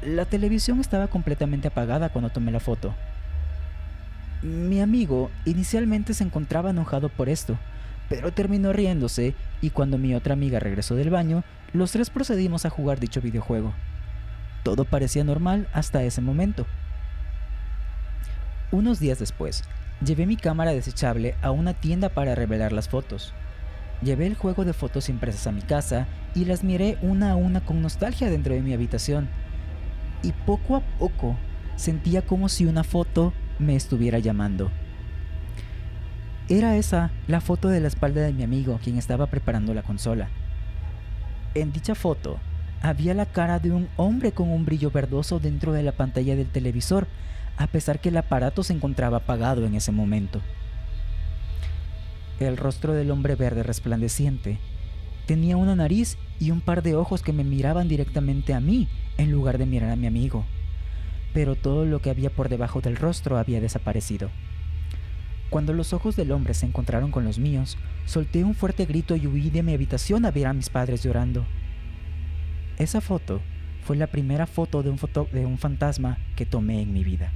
La 0.00 0.26
televisión 0.26 0.78
estaba 0.78 1.08
completamente 1.08 1.66
apagada 1.66 2.10
cuando 2.10 2.30
tomé 2.30 2.52
la 2.52 2.60
foto. 2.60 2.94
Mi 4.42 4.80
amigo 4.80 5.30
inicialmente 5.44 6.14
se 6.14 6.22
encontraba 6.22 6.70
enojado 6.70 7.08
por 7.08 7.28
esto, 7.28 7.58
pero 8.08 8.32
terminó 8.32 8.72
riéndose 8.72 9.34
y 9.60 9.70
cuando 9.70 9.98
mi 9.98 10.14
otra 10.14 10.34
amiga 10.34 10.60
regresó 10.60 10.94
del 10.94 11.10
baño, 11.10 11.42
los 11.72 11.90
tres 11.90 12.08
procedimos 12.08 12.64
a 12.64 12.70
jugar 12.70 13.00
dicho 13.00 13.20
videojuego. 13.20 13.74
Todo 14.62 14.84
parecía 14.84 15.24
normal 15.24 15.68
hasta 15.72 16.04
ese 16.04 16.20
momento. 16.20 16.66
Unos 18.70 19.00
días 19.00 19.18
después, 19.18 19.64
llevé 20.04 20.26
mi 20.26 20.36
cámara 20.36 20.72
desechable 20.72 21.34
a 21.42 21.50
una 21.50 21.74
tienda 21.74 22.08
para 22.08 22.34
revelar 22.36 22.72
las 22.72 22.88
fotos. 22.88 23.34
Llevé 24.02 24.26
el 24.26 24.36
juego 24.36 24.64
de 24.64 24.72
fotos 24.72 25.08
impresas 25.08 25.48
a 25.48 25.52
mi 25.52 25.62
casa 25.62 26.06
y 26.34 26.44
las 26.44 26.62
miré 26.62 26.96
una 27.02 27.32
a 27.32 27.36
una 27.36 27.60
con 27.64 27.82
nostalgia 27.82 28.30
dentro 28.30 28.54
de 28.54 28.62
mi 28.62 28.72
habitación. 28.72 29.28
Y 30.22 30.32
poco 30.32 30.76
a 30.76 30.80
poco 30.98 31.36
sentía 31.74 32.22
como 32.22 32.48
si 32.48 32.66
una 32.66 32.84
foto 32.84 33.32
me 33.58 33.76
estuviera 33.76 34.18
llamando. 34.18 34.70
Era 36.48 36.76
esa 36.76 37.10
la 37.26 37.40
foto 37.40 37.68
de 37.68 37.80
la 37.80 37.88
espalda 37.88 38.22
de 38.22 38.32
mi 38.32 38.42
amigo 38.42 38.80
quien 38.82 38.96
estaba 38.96 39.26
preparando 39.26 39.74
la 39.74 39.82
consola. 39.82 40.28
En 41.54 41.72
dicha 41.72 41.94
foto 41.94 42.38
había 42.80 43.12
la 43.14 43.26
cara 43.26 43.58
de 43.58 43.70
un 43.70 43.88
hombre 43.96 44.32
con 44.32 44.48
un 44.50 44.64
brillo 44.64 44.90
verdoso 44.90 45.40
dentro 45.40 45.72
de 45.72 45.82
la 45.82 45.92
pantalla 45.92 46.36
del 46.36 46.46
televisor, 46.46 47.06
a 47.56 47.66
pesar 47.66 48.00
que 48.00 48.08
el 48.10 48.16
aparato 48.16 48.62
se 48.62 48.72
encontraba 48.72 49.18
apagado 49.18 49.66
en 49.66 49.74
ese 49.74 49.92
momento. 49.92 50.40
El 52.40 52.56
rostro 52.56 52.92
del 52.92 53.10
hombre 53.10 53.34
verde 53.34 53.62
resplandeciente 53.62 54.58
tenía 55.26 55.56
una 55.56 55.74
nariz 55.74 56.16
y 56.38 56.52
un 56.52 56.60
par 56.60 56.82
de 56.82 56.94
ojos 56.94 57.22
que 57.22 57.32
me 57.32 57.44
miraban 57.44 57.88
directamente 57.88 58.54
a 58.54 58.60
mí 58.60 58.88
en 59.18 59.32
lugar 59.32 59.58
de 59.58 59.66
mirar 59.66 59.90
a 59.90 59.96
mi 59.96 60.06
amigo. 60.06 60.46
Pero 61.32 61.56
todo 61.56 61.84
lo 61.84 62.00
que 62.00 62.10
había 62.10 62.30
por 62.30 62.48
debajo 62.48 62.80
del 62.80 62.96
rostro 62.96 63.36
había 63.38 63.60
desaparecido. 63.60 64.30
Cuando 65.50 65.72
los 65.72 65.92
ojos 65.92 66.14
del 66.16 66.32
hombre 66.32 66.52
se 66.52 66.66
encontraron 66.66 67.10
con 67.10 67.24
los 67.24 67.38
míos, 67.38 67.78
solté 68.04 68.44
un 68.44 68.54
fuerte 68.54 68.84
grito 68.84 69.16
y 69.16 69.26
huí 69.26 69.48
de 69.48 69.62
mi 69.62 69.72
habitación 69.72 70.26
a 70.26 70.30
ver 70.30 70.46
a 70.46 70.52
mis 70.52 70.68
padres 70.68 71.02
llorando. 71.02 71.46
Esa 72.78 73.00
foto 73.00 73.40
fue 73.82 73.96
la 73.96 74.06
primera 74.06 74.46
foto 74.46 74.82
de 74.82 74.90
un, 74.90 75.00
de 75.32 75.46
un 75.46 75.56
fantasma 75.56 76.18
que 76.36 76.44
tomé 76.44 76.82
en 76.82 76.92
mi 76.92 77.02
vida. 77.02 77.32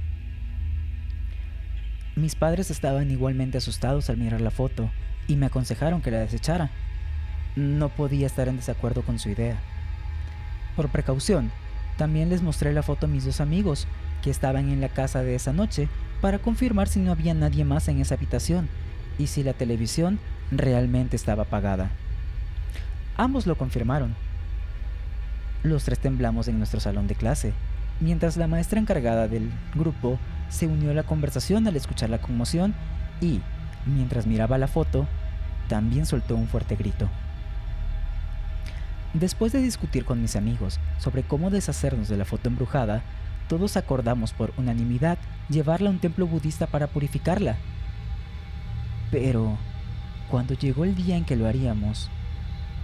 Mis 2.15 2.35
padres 2.35 2.69
estaban 2.69 3.09
igualmente 3.09 3.57
asustados 3.57 4.11
al 4.11 4.17
mirar 4.17 4.39
la 4.41 4.51
foto 4.51 4.91
y 5.27 5.35
me 5.35 5.47
aconsejaron 5.47 6.01
que 6.01 6.11
la 6.11 6.19
desechara. 6.19 6.69
No 7.55 7.89
podía 7.89 8.27
estar 8.27 8.47
en 8.47 8.57
desacuerdo 8.57 9.01
con 9.01 9.17
su 9.17 9.29
idea. 9.29 9.59
Por 10.75 10.89
precaución, 10.89 11.51
también 11.97 12.29
les 12.29 12.41
mostré 12.41 12.73
la 12.73 12.83
foto 12.83 13.05
a 13.05 13.09
mis 13.09 13.25
dos 13.25 13.41
amigos 13.41 13.87
que 14.21 14.29
estaban 14.29 14.69
en 14.69 14.81
la 14.81 14.89
casa 14.89 15.21
de 15.21 15.35
esa 15.35 15.53
noche 15.53 15.89
para 16.21 16.39
confirmar 16.39 16.87
si 16.87 16.99
no 16.99 17.11
había 17.11 17.33
nadie 17.33 17.65
más 17.65 17.87
en 17.87 17.99
esa 17.99 18.15
habitación 18.15 18.69
y 19.17 19.27
si 19.27 19.43
la 19.43 19.53
televisión 19.53 20.19
realmente 20.51 21.15
estaba 21.15 21.43
apagada. 21.43 21.91
Ambos 23.17 23.45
lo 23.45 23.57
confirmaron. 23.57 24.15
Los 25.61 25.83
tres 25.83 25.99
temblamos 25.99 26.47
en 26.47 26.57
nuestro 26.57 26.79
salón 26.79 27.07
de 27.07 27.15
clase, 27.15 27.53
mientras 27.99 28.37
la 28.37 28.47
maestra 28.47 28.79
encargada 28.79 29.27
del 29.27 29.51
grupo 29.75 30.17
se 30.49 30.67
unió 30.67 30.91
a 30.91 30.93
la 30.93 31.03
conversación 31.03 31.67
al 31.67 31.75
escuchar 31.75 32.09
la 32.09 32.21
conmoción 32.21 32.73
y, 33.21 33.41
mientras 33.85 34.27
miraba 34.27 34.57
la 34.57 34.67
foto, 34.67 35.07
también 35.67 36.05
soltó 36.05 36.35
un 36.35 36.47
fuerte 36.47 36.75
grito. 36.75 37.09
Después 39.13 39.51
de 39.51 39.61
discutir 39.61 40.05
con 40.05 40.21
mis 40.21 40.35
amigos 40.35 40.79
sobre 40.97 41.21
cómo 41.21 41.51
deshacernos 41.51 42.09
de 42.09 42.17
la 42.17 42.25
foto 42.25 42.49
embrujada, 42.49 43.03
todos 43.47 43.77
acordamos 43.77 44.33
por 44.33 44.53
unanimidad 44.57 45.19
llevarla 45.49 45.89
a 45.89 45.91
un 45.91 45.99
templo 45.99 46.25
budista 46.25 46.65
para 46.65 46.87
purificarla. 46.87 47.57
Pero, 49.11 49.57
cuando 50.31 50.55
llegó 50.55 50.83
el 50.83 50.95
día 50.95 51.15
en 51.15 51.25
que 51.25 51.35
lo 51.35 51.47
haríamos, 51.47 52.09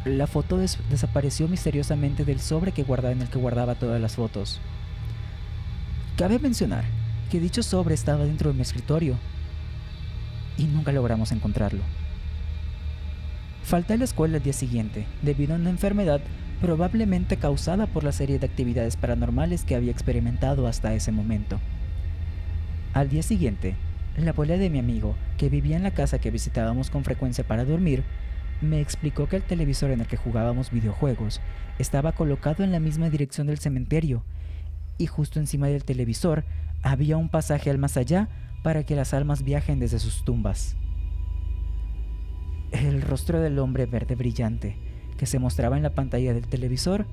la 0.05 0.27
foto 0.27 0.57
desapareció 0.57 1.47
misteriosamente 1.47 2.23
del 2.23 2.39
sobre 2.39 2.71
que 2.71 2.83
guardaba 2.83 3.13
en 3.13 3.23
el 3.23 3.29
que 3.29 3.39
guardaba 3.39 3.73
todas 3.73 3.99
las 3.99 4.15
fotos. 4.15 4.61
Cabe 6.15 6.37
mencionar 6.37 6.85
que 7.31 7.39
dicho 7.39 7.63
sobre 7.63 7.95
estaba 7.95 8.25
dentro 8.25 8.51
de 8.51 8.55
mi 8.55 8.61
escritorio 8.61 9.17
y 10.57 10.65
nunca 10.65 10.91
logramos 10.91 11.31
encontrarlo. 11.31 11.81
Falté 13.69 13.93
a 13.93 13.97
la 13.97 14.05
escuela 14.05 14.38
el 14.38 14.41
día 14.41 14.53
siguiente 14.53 15.05
debido 15.21 15.53
a 15.53 15.58
una 15.58 15.69
enfermedad 15.69 16.21
probablemente 16.60 17.38
causada 17.38 17.86
por 17.86 18.03
la 18.03 18.12
serie 18.12 18.39
de 18.39 18.47
actividades 18.47 18.97
paranormales 18.97 19.63
que 19.63 19.75
había 19.75 19.91
experimentado 19.91 20.65
hasta 20.65 20.95
ese 20.95 21.12
momento. 21.12 21.60
Al 22.93 23.10
día 23.10 23.21
siguiente, 23.21 23.75
la 24.17 24.32
abuela 24.32 24.58
de 24.58 24.71
mi 24.71 24.79
amigo, 24.79 25.15
que 25.38 25.49
vivía 25.49 25.77
en 25.77 25.84
la 25.84 25.91
casa 25.91 26.17
que 26.17 26.32
visitábamos 26.32 26.89
con 26.89 27.03
frecuencia 27.03 27.43
para 27.43 27.63
dormir, 27.63 28.03
me 28.60 28.82
explicó 28.82 29.29
que 29.29 29.36
el 29.36 29.43
televisor 29.43 29.91
en 29.91 30.01
el 30.01 30.08
que 30.08 30.17
jugábamos 30.17 30.71
videojuegos 30.71 31.39
estaba 31.77 32.13
colocado 32.13 32.63
en 32.63 32.71
la 32.71 32.79
misma 32.79 33.12
dirección 33.12 33.45
del 33.45 33.60
cementerio 33.60 34.23
y 34.97 35.05
justo 35.05 35.39
encima 35.39 35.67
del 35.67 35.84
televisor 35.84 36.43
había 36.82 37.17
un 37.17 37.29
pasaje 37.29 37.69
al 37.69 37.77
más 37.77 37.97
allá 37.97 38.29
para 38.63 38.84
que 38.84 38.95
las 38.95 39.13
almas 39.13 39.43
viajen 39.43 39.77
desde 39.77 39.99
sus 39.99 40.25
tumbas. 40.25 40.75
El 42.71 43.01
rostro 43.01 43.39
del 43.39 43.60
hombre 43.60 43.86
verde 43.86 44.15
brillante 44.15 44.77
que 45.17 45.25
se 45.25 45.39
mostraba 45.39 45.77
en 45.77 45.84
la 45.84 45.95
pantalla 45.95 46.34
del 46.34 46.47
televisor 46.47 47.05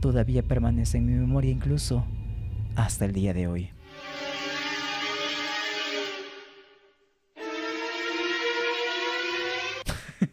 todavía 0.00 0.42
permanece 0.42 0.98
en 0.98 1.06
mi 1.06 1.14
memoria 1.14 1.50
incluso 1.50 2.04
hasta 2.76 3.04
el 3.04 3.12
día 3.12 3.34
de 3.34 3.46
hoy. 3.46 3.70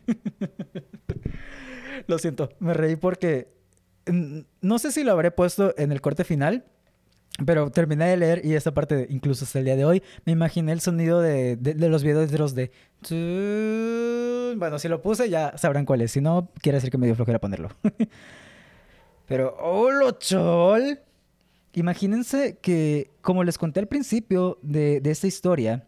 Lo 2.07 2.17
siento, 2.17 2.49
me 2.59 2.73
reí 2.73 2.95
porque 2.95 3.53
no 4.61 4.79
sé 4.79 4.91
si 4.91 5.03
lo 5.03 5.11
habré 5.11 5.31
puesto 5.31 5.73
en 5.77 5.91
el 5.91 6.01
corte 6.01 6.23
final, 6.23 6.65
pero 7.45 7.69
terminé 7.71 8.05
de 8.05 8.17
leer 8.17 8.41
y 8.45 8.53
esta 8.53 8.73
parte, 8.73 9.07
incluso 9.09 9.45
hasta 9.45 9.59
el 9.59 9.65
día 9.65 9.75
de 9.75 9.85
hoy, 9.85 10.03
me 10.25 10.31
imaginé 10.31 10.71
el 10.71 10.81
sonido 10.81 11.21
de, 11.21 11.57
los 11.77 12.03
videos 12.03 12.55
de 12.55 12.71
Bueno, 14.57 14.79
si 14.79 14.87
lo 14.87 15.01
puse 15.01 15.29
ya 15.29 15.57
sabrán 15.57 15.85
cuál 15.85 16.01
es. 16.01 16.11
Si 16.11 16.21
no, 16.21 16.49
quiere 16.61 16.77
decir 16.77 16.91
que 16.91 16.97
me 16.97 17.05
dio 17.05 17.15
flojera 17.15 17.39
ponerlo. 17.39 17.69
pero, 19.27 19.55
¡hola, 19.59 20.17
chol! 20.17 20.99
Imagínense 21.73 22.57
que, 22.61 23.11
como 23.21 23.43
les 23.43 23.57
conté 23.57 23.79
al 23.79 23.87
principio 23.87 24.57
de, 24.61 25.01
de 25.01 25.11
esta 25.11 25.27
historia, 25.27 25.85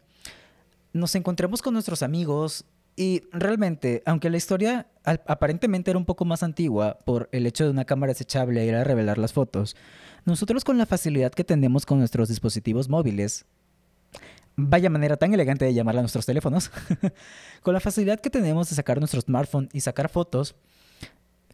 nos 0.93 1.15
encontramos 1.15 1.61
con 1.61 1.73
nuestros 1.73 2.03
amigos 2.03 2.65
y 2.95 3.23
realmente, 3.31 4.03
aunque 4.05 4.29
la 4.29 4.37
historia 4.37 4.87
aparentemente 5.03 5.89
era 5.89 5.97
un 5.97 6.05
poco 6.05 6.25
más 6.25 6.43
antigua 6.43 6.99
por 7.05 7.29
el 7.31 7.47
hecho 7.47 7.63
de 7.63 7.71
una 7.71 7.85
cámara 7.85 8.11
desechable 8.11 8.65
ir 8.65 8.75
a 8.75 8.83
revelar 8.83 9.17
las 9.17 9.33
fotos, 9.33 9.75
nosotros 10.25 10.63
con 10.63 10.77
la 10.77 10.85
facilidad 10.85 11.31
que 11.31 11.43
tenemos 11.43 11.85
con 11.85 11.99
nuestros 11.99 12.29
dispositivos 12.29 12.89
móviles, 12.89 13.45
vaya 14.55 14.89
manera 14.89 15.17
tan 15.17 15.33
elegante 15.33 15.65
de 15.65 15.73
llamarla 15.73 16.01
a 16.01 16.03
nuestros 16.03 16.25
teléfonos, 16.25 16.71
con 17.61 17.73
la 17.73 17.79
facilidad 17.79 18.19
que 18.19 18.29
tenemos 18.29 18.69
de 18.69 18.75
sacar 18.75 18.99
nuestro 18.99 19.21
smartphone 19.21 19.69
y 19.73 19.81
sacar 19.81 20.09
fotos, 20.09 20.55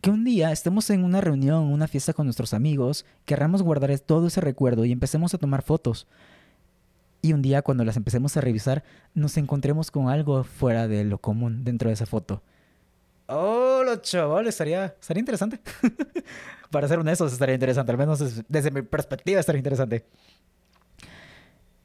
que 0.02 0.10
un 0.10 0.24
día 0.24 0.52
estemos 0.52 0.90
en 0.90 1.04
una 1.04 1.22
reunión, 1.22 1.64
una 1.66 1.88
fiesta 1.88 2.14
con 2.14 2.26
nuestros 2.26 2.54
amigos, 2.54 3.06
querramos 3.26 3.64
guardar 3.64 3.98
todo 4.00 4.28
ese 4.28 4.42
recuerdo 4.42 4.86
y 4.86 4.92
empecemos 4.92 5.34
a 5.34 5.38
tomar 5.38 5.64
fotos 5.64 6.08
y 7.22 7.34
un 7.34 7.42
día 7.42 7.62
cuando 7.62 7.84
las 7.84 7.98
empecemos 7.98 8.38
a 8.38 8.42
revisar 8.42 8.84
nos 9.14 9.38
encontremos 9.38 9.92
con 9.92 10.10
algo 10.10 10.44
fuera 10.44 10.88
de 10.88 11.04
lo 11.04 11.18
común 11.18 11.64
dentro 11.64 11.90
de 11.90 11.94
esa 11.94 12.06
foto. 12.06 12.42
Oh, 13.28 13.84
lo 13.86 13.98
chaval, 13.98 14.48
estaría, 14.48 14.96
estaría 15.00 15.20
interesante. 15.20 15.60
Para 16.72 16.88
ser 16.88 17.00
honestos, 17.00 17.34
estaría 17.34 17.56
interesante. 17.56 17.92
Al 17.92 17.98
menos 17.98 18.44
desde, 18.48 18.72
mi 18.72 18.82
perspectiva 18.82 19.40
estaría 19.40 19.60
interesante. 19.60 20.06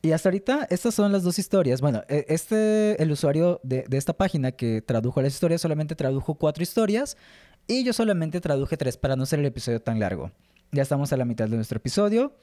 Y 0.02 0.12
hasta 0.12 0.28
ahorita, 0.28 0.66
estas 0.70 0.94
son 0.94 1.12
las 1.12 1.22
dos 1.22 1.38
historias. 1.38 1.80
Bueno, 1.80 2.02
e, 2.08 2.26
este, 2.28 3.00
el 3.02 3.10
usuario 3.10 3.60
de, 3.62 3.84
de, 3.88 3.96
esta 3.98 4.12
página 4.12 4.52
que 4.52 4.82
tradujo 4.82 5.20
las 5.22 5.32
historias 5.32 5.60
solamente 5.60 5.94
tradujo 5.94 6.34
cuatro 6.34 6.62
historias 6.62 7.16
y 7.66 7.84
yo 7.84 7.92
solamente 7.92 8.40
traduje 8.40 8.76
tres 8.76 8.96
para 8.96 9.14
no 9.14 9.26
ser 9.26 9.40
el 9.40 9.46
episodio 9.46 9.80
tan 9.80 10.00
largo. 10.00 10.30
Ya 10.72 10.82
estamos 10.82 11.12
a 11.12 11.16
la 11.16 11.24
mitad 11.24 11.48
de 11.48 11.56
nuestro 11.56 11.76
episodio. 11.76 12.34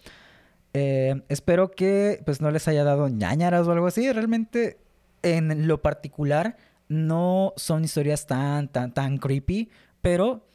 Eh, 0.74 1.22
espero 1.30 1.72
que 1.72 2.22
pues 2.26 2.42
no 2.42 2.52
les 2.52 2.68
haya 2.68 2.84
dado 2.84 3.08
ñañaras 3.08 3.68
o 3.68 3.72
algo 3.72 3.88
así. 3.88 4.12
Realmente, 4.12 4.78
en 5.24 5.68
lo 5.68 5.82
particular, 5.82 6.58
no 6.90 7.54
son 7.56 7.86
historias 7.86 8.28
tan, 8.28 8.68
tan, 8.68 8.94
tan 8.94 9.18
creepy, 9.18 9.70
pero 10.02 10.46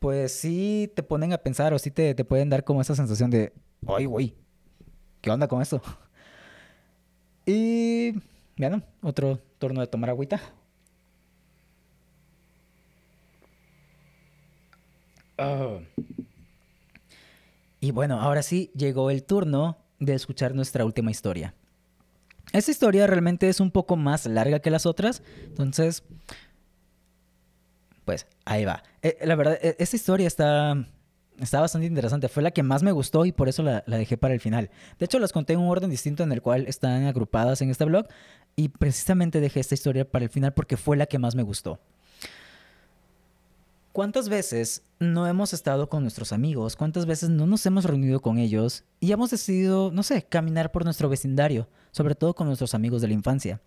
pues 0.00 0.32
sí 0.32 0.92
te 0.94 1.02
ponen 1.02 1.32
a 1.32 1.38
pensar 1.38 1.72
o 1.72 1.78
sí 1.78 1.90
te, 1.90 2.14
te 2.14 2.24
pueden 2.24 2.50
dar 2.50 2.64
como 2.64 2.82
esa 2.82 2.94
sensación 2.94 3.30
de, 3.30 3.52
¡ay, 3.86 4.04
güey! 4.04 4.34
¿Qué 5.20 5.30
onda 5.30 5.48
con 5.48 5.62
esto? 5.62 5.80
Y, 7.50 8.12
bueno, 8.58 8.82
otro 9.00 9.40
turno 9.58 9.80
de 9.80 9.86
tomar 9.86 10.10
agüita. 10.10 10.38
Oh. 15.38 15.80
Y 17.80 17.90
bueno, 17.90 18.20
ahora 18.20 18.42
sí 18.42 18.70
llegó 18.74 19.10
el 19.10 19.24
turno 19.24 19.78
de 19.98 20.12
escuchar 20.12 20.54
nuestra 20.54 20.84
última 20.84 21.10
historia. 21.10 21.54
Esta 22.52 22.70
historia 22.70 23.06
realmente 23.06 23.48
es 23.48 23.60
un 23.60 23.70
poco 23.70 23.96
más 23.96 24.26
larga 24.26 24.60
que 24.60 24.70
las 24.70 24.86
otras, 24.86 25.22
entonces, 25.44 26.02
pues 28.04 28.26
ahí 28.44 28.64
va. 28.64 28.82
Eh, 29.02 29.18
la 29.24 29.34
verdad, 29.34 29.58
e, 29.60 29.76
esta 29.78 29.96
historia 29.96 30.26
está, 30.26 30.86
está 31.38 31.60
bastante 31.60 31.86
interesante, 31.86 32.28
fue 32.28 32.42
la 32.42 32.50
que 32.50 32.62
más 32.62 32.82
me 32.82 32.92
gustó 32.92 33.26
y 33.26 33.32
por 33.32 33.48
eso 33.48 33.62
la, 33.62 33.84
la 33.86 33.98
dejé 33.98 34.16
para 34.16 34.34
el 34.34 34.40
final. 34.40 34.70
De 34.98 35.04
hecho, 35.04 35.18
las 35.18 35.32
conté 35.32 35.52
en 35.52 35.60
un 35.60 35.68
orden 35.68 35.90
distinto 35.90 36.22
en 36.22 36.32
el 36.32 36.40
cual 36.40 36.66
están 36.66 37.04
agrupadas 37.04 37.60
en 37.60 37.70
este 37.70 37.84
blog 37.84 38.06
y 38.56 38.70
precisamente 38.70 39.40
dejé 39.40 39.60
esta 39.60 39.74
historia 39.74 40.10
para 40.10 40.24
el 40.24 40.30
final 40.30 40.54
porque 40.54 40.76
fue 40.76 40.96
la 40.96 41.06
que 41.06 41.18
más 41.18 41.34
me 41.34 41.42
gustó. 41.42 41.80
¿Cuántas 43.98 44.28
veces 44.28 44.84
no 45.00 45.26
hemos 45.26 45.52
estado 45.52 45.88
con 45.88 46.02
nuestros 46.02 46.32
amigos? 46.32 46.76
¿Cuántas 46.76 47.04
veces 47.04 47.30
no 47.30 47.48
nos 47.48 47.66
hemos 47.66 47.84
reunido 47.84 48.20
con 48.20 48.38
ellos 48.38 48.84
y 49.00 49.10
hemos 49.10 49.28
decidido, 49.28 49.90
no 49.90 50.04
sé, 50.04 50.22
caminar 50.22 50.70
por 50.70 50.84
nuestro 50.84 51.08
vecindario, 51.08 51.68
sobre 51.90 52.14
todo 52.14 52.32
con 52.32 52.46
nuestros 52.46 52.74
amigos 52.74 53.02
de 53.02 53.08
la 53.08 53.14
infancia? 53.14 53.60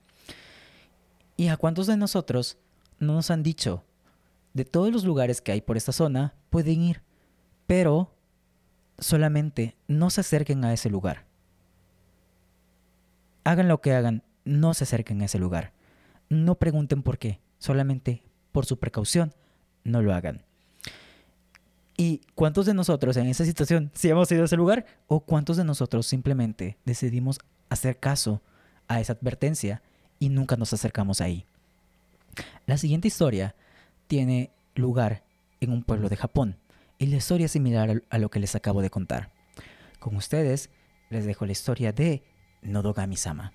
¿Y 1.35 1.49
a 1.49 1.57
cuántos 1.57 1.87
de 1.87 1.97
nosotros 1.97 2.57
no 2.97 3.11
nos 3.11 3.29
han 3.29 3.43
dicho, 3.43 3.83
de 4.53 4.63
todos 4.63 4.89
los 4.93 5.03
lugares 5.03 5.41
que 5.41 5.51
hay 5.51 5.59
por 5.59 5.75
esta 5.75 5.91
zona, 5.91 6.33
pueden 6.49 6.81
ir, 6.81 7.01
pero 7.67 8.15
solamente 8.99 9.75
no 9.89 10.09
se 10.11 10.21
acerquen 10.21 10.63
a 10.63 10.71
ese 10.71 10.89
lugar? 10.89 11.25
Hagan 13.43 13.67
lo 13.67 13.81
que 13.81 13.91
hagan, 13.91 14.23
no 14.45 14.73
se 14.73 14.85
acerquen 14.85 15.21
a 15.23 15.25
ese 15.25 15.39
lugar. 15.39 15.73
No 16.29 16.55
pregunten 16.55 17.03
por 17.03 17.17
qué, 17.17 17.41
solamente 17.57 18.23
por 18.53 18.65
su 18.65 18.79
precaución 18.79 19.33
no 19.83 20.01
lo 20.01 20.13
hagan. 20.13 20.43
¿Y 21.97 22.21
cuántos 22.35 22.65
de 22.65 22.73
nosotros 22.73 23.15
en 23.17 23.27
esa 23.27 23.45
situación 23.45 23.91
si 23.93 24.09
hemos 24.09 24.31
ido 24.31 24.41
a 24.41 24.45
ese 24.45 24.57
lugar? 24.57 24.85
¿O 25.07 25.19
cuántos 25.19 25.57
de 25.57 25.63
nosotros 25.63 26.07
simplemente 26.07 26.77
decidimos 26.85 27.39
hacer 27.69 27.99
caso 27.99 28.41
a 28.87 28.99
esa 28.99 29.13
advertencia 29.13 29.81
y 30.19 30.29
nunca 30.29 30.55
nos 30.55 30.73
acercamos 30.73 31.21
ahí? 31.21 31.45
La 32.65 32.77
siguiente 32.77 33.07
historia 33.07 33.55
tiene 34.07 34.51
lugar 34.75 35.23
en 35.59 35.71
un 35.71 35.83
pueblo 35.83 36.09
de 36.09 36.15
Japón 36.15 36.57
y 36.97 37.07
la 37.07 37.17
historia 37.17 37.45
es 37.45 37.51
similar 37.51 38.01
a 38.09 38.17
lo 38.17 38.29
que 38.29 38.39
les 38.39 38.55
acabo 38.55 38.81
de 38.81 38.89
contar. 38.89 39.31
Con 39.99 40.15
ustedes 40.15 40.69
les 41.09 41.25
dejo 41.25 41.45
la 41.45 41.51
historia 41.51 41.91
de 41.91 42.23
Nodogami-sama. 42.63 43.53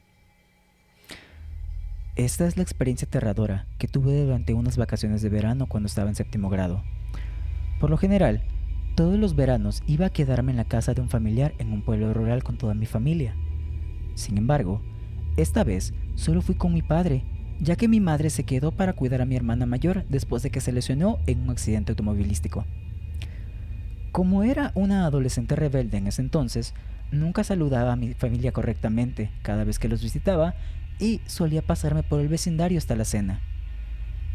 Esta 2.16 2.46
es 2.46 2.57
la 2.57 2.62
experiencia 2.62 3.05
aterradora 3.07 3.66
que 3.76 3.88
tuve 3.88 4.24
durante 4.24 4.55
unas 4.55 4.79
vacaciones 4.79 5.20
de 5.20 5.29
verano 5.29 5.66
cuando 5.66 5.87
estaba 5.87 6.09
en 6.09 6.14
séptimo 6.14 6.48
grado. 6.48 6.83
Por 7.79 7.90
lo 7.90 7.98
general, 7.98 8.42
todos 8.94 9.18
los 9.18 9.37
veranos 9.37 9.83
iba 9.87 10.07
a 10.07 10.11
quedarme 10.11 10.52
en 10.52 10.57
la 10.57 10.64
casa 10.64 10.94
de 10.94 11.02
un 11.02 11.11
familiar 11.11 11.52
en 11.59 11.74
un 11.74 11.83
pueblo 11.83 12.14
rural 12.14 12.42
con 12.42 12.57
toda 12.57 12.72
mi 12.72 12.87
familia. 12.87 13.37
Sin 14.14 14.38
embargo, 14.38 14.81
esta 15.37 15.62
vez 15.62 15.92
solo 16.14 16.40
fui 16.40 16.55
con 16.55 16.72
mi 16.72 16.81
padre, 16.81 17.22
ya 17.61 17.76
que 17.76 17.87
mi 17.87 18.00
madre 18.00 18.31
se 18.31 18.44
quedó 18.44 18.72
para 18.72 18.94
cuidar 18.94 19.20
a 19.20 19.26
mi 19.26 19.37
hermana 19.37 19.66
mayor 19.66 20.07
después 20.09 20.42
de 20.42 20.48
que 20.48 20.62
se 20.62 20.72
lesionó 20.72 21.18
en 21.26 21.42
un 21.42 21.50
accidente 21.50 21.92
automovilístico. 21.92 22.64
Como 24.11 24.42
era 24.42 24.72
una 24.74 25.05
adolescente 25.05 25.55
rebelde 25.55 25.98
en 25.98 26.07
ese 26.07 26.22
entonces, 26.22 26.72
nunca 27.12 27.44
saludaba 27.44 27.92
a 27.92 27.96
mi 27.96 28.14
familia 28.14 28.52
correctamente 28.52 29.31
cada 29.42 29.64
vez 29.64 29.79
que 29.79 29.88
los 29.88 30.02
visitaba 30.02 30.55
y 30.99 31.21
solía 31.27 31.63
pasarme 31.63 32.03
por 32.03 32.21
el 32.21 32.29
vecindario 32.29 32.79
hasta 32.79 32.97
la 32.97 33.05
cena, 33.05 33.41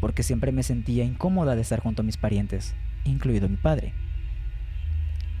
porque 0.00 0.22
siempre 0.22 0.52
me 0.52 0.62
sentía 0.62 1.04
incómoda 1.04 1.54
de 1.54 1.62
estar 1.62 1.80
junto 1.80 2.02
a 2.02 2.04
mis 2.04 2.16
parientes, 2.16 2.74
incluido 3.04 3.48
mi 3.48 3.56
padre. 3.56 3.94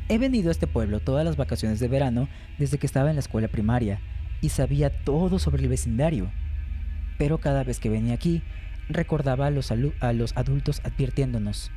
He 0.08 0.18
venido 0.18 0.48
a 0.48 0.52
este 0.52 0.66
pueblo 0.66 1.00
todas 1.00 1.24
las 1.24 1.36
vacaciones 1.36 1.80
de 1.80 1.88
verano 1.88 2.28
desde 2.58 2.78
que 2.78 2.86
estaba 2.86 3.10
en 3.10 3.16
la 3.16 3.20
escuela 3.20 3.48
primaria 3.48 4.00
y 4.40 4.48
sabía 4.48 4.90
todo 5.04 5.38
sobre 5.38 5.62
el 5.62 5.68
vecindario, 5.68 6.30
pero 7.18 7.38
cada 7.38 7.64
vez 7.64 7.78
que 7.78 7.88
venía 7.88 8.14
aquí 8.14 8.42
recordaba 8.88 9.46
a 9.46 9.50
los, 9.50 9.70
los 9.70 10.36
adultos 10.36 10.80
advirtiéndonos, 10.84 11.70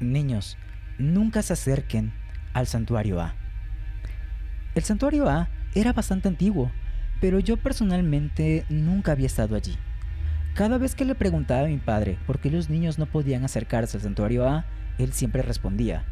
niños, 0.00 0.58
nunca 0.98 1.42
se 1.42 1.52
acerquen 1.52 2.12
al 2.52 2.66
santuario 2.66 3.20
A. 3.20 3.34
El 4.74 4.82
santuario 4.82 5.28
A 5.28 5.48
era 5.74 5.92
bastante 5.92 6.28
antiguo 6.28 6.70
pero 7.22 7.38
yo 7.38 7.56
personalmente 7.56 8.66
nunca 8.68 9.12
había 9.12 9.26
estado 9.26 9.54
allí. 9.54 9.78
Cada 10.54 10.76
vez 10.76 10.96
que 10.96 11.04
le 11.04 11.14
preguntaba 11.14 11.62
a 11.62 11.68
mi 11.68 11.78
padre 11.78 12.18
por 12.26 12.40
qué 12.40 12.50
los 12.50 12.68
niños 12.68 12.98
no 12.98 13.06
podían 13.06 13.44
acercarse 13.44 13.96
al 13.96 14.02
santuario 14.02 14.48
A, 14.48 14.64
él 14.98 15.12
siempre 15.12 15.40
respondía, 15.40 16.04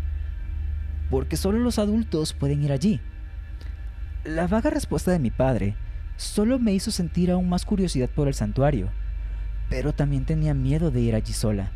porque 1.10 1.36
solo 1.36 1.58
los 1.58 1.80
adultos 1.80 2.32
pueden 2.32 2.62
ir 2.62 2.70
allí. 2.70 3.00
La 4.22 4.46
vaga 4.46 4.70
respuesta 4.70 5.10
de 5.10 5.18
mi 5.18 5.32
padre 5.32 5.74
solo 6.16 6.60
me 6.60 6.72
hizo 6.72 6.92
sentir 6.92 7.32
aún 7.32 7.48
más 7.48 7.64
curiosidad 7.64 8.08
por 8.08 8.28
el 8.28 8.34
santuario, 8.34 8.88
pero 9.68 9.92
también 9.92 10.24
tenía 10.24 10.54
miedo 10.54 10.92
de 10.92 11.00
ir 11.00 11.16
allí 11.16 11.32
sola. 11.32 11.72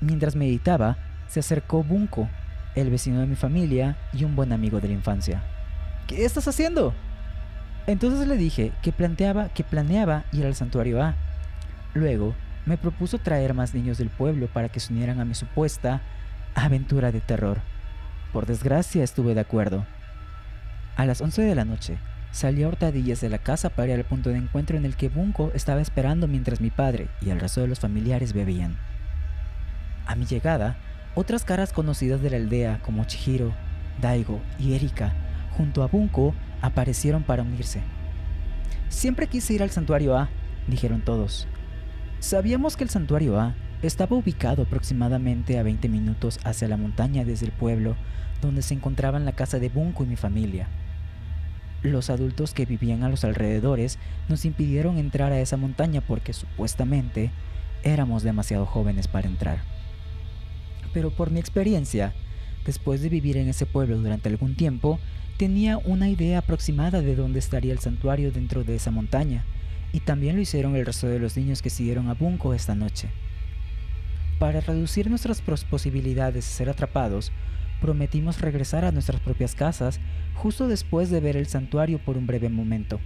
Mientras 0.00 0.34
meditaba, 0.34 0.98
se 1.28 1.38
acercó 1.38 1.84
Bunko, 1.84 2.28
el 2.74 2.90
vecino 2.90 3.20
de 3.20 3.26
mi 3.28 3.36
familia 3.36 3.96
y 4.12 4.24
un 4.24 4.34
buen 4.34 4.52
amigo 4.52 4.80
de 4.80 4.88
la 4.88 4.94
infancia. 4.94 5.44
¿Qué 6.08 6.24
estás 6.24 6.48
haciendo? 6.48 6.92
Entonces 7.86 8.26
le 8.26 8.36
dije 8.36 8.72
que 8.82 8.92
planteaba 8.92 9.48
que 9.48 9.62
planeaba 9.64 10.24
ir 10.32 10.44
al 10.44 10.54
santuario 10.54 11.02
A. 11.02 11.14
Luego 11.94 12.34
me 12.64 12.76
propuso 12.76 13.18
traer 13.18 13.54
más 13.54 13.74
niños 13.74 13.98
del 13.98 14.10
pueblo 14.10 14.48
para 14.48 14.68
que 14.68 14.80
se 14.80 14.92
unieran 14.92 15.20
a 15.20 15.24
mi 15.24 15.34
supuesta 15.34 16.02
aventura 16.54 17.12
de 17.12 17.20
terror. 17.20 17.58
Por 18.32 18.46
desgracia 18.46 19.04
estuve 19.04 19.34
de 19.34 19.40
acuerdo. 19.40 19.86
A 20.96 21.06
las 21.06 21.20
11 21.20 21.42
de 21.42 21.54
la 21.54 21.64
noche, 21.64 21.98
salí 22.32 22.64
a 22.64 22.68
hurtadillas 22.68 23.20
de 23.20 23.28
la 23.28 23.38
casa 23.38 23.70
para 23.70 23.92
ir 23.92 23.94
al 23.94 24.04
punto 24.04 24.30
de 24.30 24.38
encuentro 24.38 24.76
en 24.76 24.84
el 24.84 24.96
que 24.96 25.08
Bunko 25.08 25.52
estaba 25.54 25.80
esperando 25.80 26.26
mientras 26.26 26.60
mi 26.60 26.70
padre 26.70 27.08
y 27.20 27.30
el 27.30 27.38
resto 27.38 27.60
de 27.60 27.68
los 27.68 27.78
familiares 27.78 28.32
bebían. 28.32 28.76
A 30.06 30.16
mi 30.16 30.26
llegada, 30.26 30.76
otras 31.14 31.44
caras 31.44 31.72
conocidas 31.72 32.20
de 32.20 32.30
la 32.30 32.36
aldea 32.36 32.80
como 32.82 33.04
Chihiro, 33.04 33.52
Daigo 34.00 34.40
y 34.58 34.74
Erika, 34.74 35.12
junto 35.56 35.82
a 35.82 35.86
Bunko, 35.86 36.34
aparecieron 36.60 37.22
para 37.22 37.42
unirse. 37.42 37.80
Siempre 38.88 39.26
quise 39.26 39.54
ir 39.54 39.62
al 39.62 39.70
santuario 39.70 40.16
A, 40.16 40.28
dijeron 40.68 41.02
todos. 41.02 41.46
Sabíamos 42.20 42.76
que 42.76 42.84
el 42.84 42.90
santuario 42.90 43.38
A 43.38 43.54
estaba 43.82 44.16
ubicado 44.16 44.62
aproximadamente 44.62 45.58
a 45.58 45.62
20 45.62 45.88
minutos 45.88 46.38
hacia 46.44 46.68
la 46.68 46.76
montaña 46.76 47.24
desde 47.24 47.46
el 47.46 47.52
pueblo 47.52 47.96
donde 48.40 48.62
se 48.62 48.74
encontraban 48.74 49.24
la 49.24 49.32
casa 49.32 49.58
de 49.58 49.68
Bunko 49.68 50.04
y 50.04 50.08
mi 50.08 50.16
familia. 50.16 50.68
Los 51.82 52.10
adultos 52.10 52.52
que 52.52 52.66
vivían 52.66 53.02
a 53.04 53.08
los 53.08 53.24
alrededores 53.24 53.98
nos 54.28 54.44
impidieron 54.44 54.98
entrar 54.98 55.32
a 55.32 55.40
esa 55.40 55.56
montaña 55.56 56.00
porque 56.00 56.32
supuestamente 56.32 57.30
éramos 57.82 58.22
demasiado 58.22 58.66
jóvenes 58.66 59.08
para 59.08 59.28
entrar. 59.28 59.58
Pero 60.92 61.10
por 61.10 61.30
mi 61.30 61.38
experiencia, 61.38 62.12
después 62.64 63.02
de 63.02 63.08
vivir 63.08 63.36
en 63.36 63.48
ese 63.48 63.66
pueblo 63.66 63.98
durante 63.98 64.28
algún 64.28 64.56
tiempo, 64.56 64.98
tenía 65.36 65.78
una 65.78 66.08
idea 66.08 66.38
aproximada 66.38 67.02
de 67.02 67.14
dónde 67.14 67.38
estaría 67.38 67.72
el 67.72 67.78
santuario 67.78 68.32
dentro 68.32 68.64
de 68.64 68.76
esa 68.76 68.90
montaña, 68.90 69.44
y 69.92 70.00
también 70.00 70.36
lo 70.36 70.42
hicieron 70.42 70.76
el 70.76 70.86
resto 70.86 71.08
de 71.08 71.18
los 71.18 71.36
niños 71.36 71.62
que 71.62 71.70
siguieron 71.70 72.08
a 72.08 72.14
Bunko 72.14 72.54
esta 72.54 72.74
noche. 72.74 73.08
Para 74.38 74.60
reducir 74.60 75.08
nuestras 75.08 75.40
posibilidades 75.40 76.34
de 76.34 76.42
ser 76.42 76.68
atrapados, 76.68 77.32
prometimos 77.80 78.40
regresar 78.40 78.84
a 78.84 78.92
nuestras 78.92 79.20
propias 79.20 79.54
casas 79.54 80.00
justo 80.34 80.68
después 80.68 81.10
de 81.10 81.20
ver 81.20 81.36
el 81.36 81.46
santuario 81.46 81.98
por 81.98 82.16
un 82.16 82.26
breve 82.26 82.48
momento. 82.48 83.00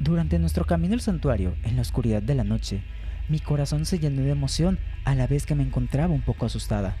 Durante 0.00 0.38
nuestro 0.38 0.64
camino 0.64 0.94
al 0.94 1.00
santuario, 1.00 1.54
en 1.62 1.76
la 1.76 1.82
oscuridad 1.82 2.22
de 2.22 2.34
la 2.34 2.44
noche, 2.44 2.82
mi 3.28 3.38
corazón 3.38 3.86
se 3.86 3.98
llenó 3.98 4.22
de 4.22 4.30
emoción 4.30 4.78
a 5.04 5.14
la 5.14 5.26
vez 5.26 5.46
que 5.46 5.54
me 5.54 5.62
encontraba 5.62 6.12
un 6.12 6.22
poco 6.22 6.46
asustada. 6.46 6.96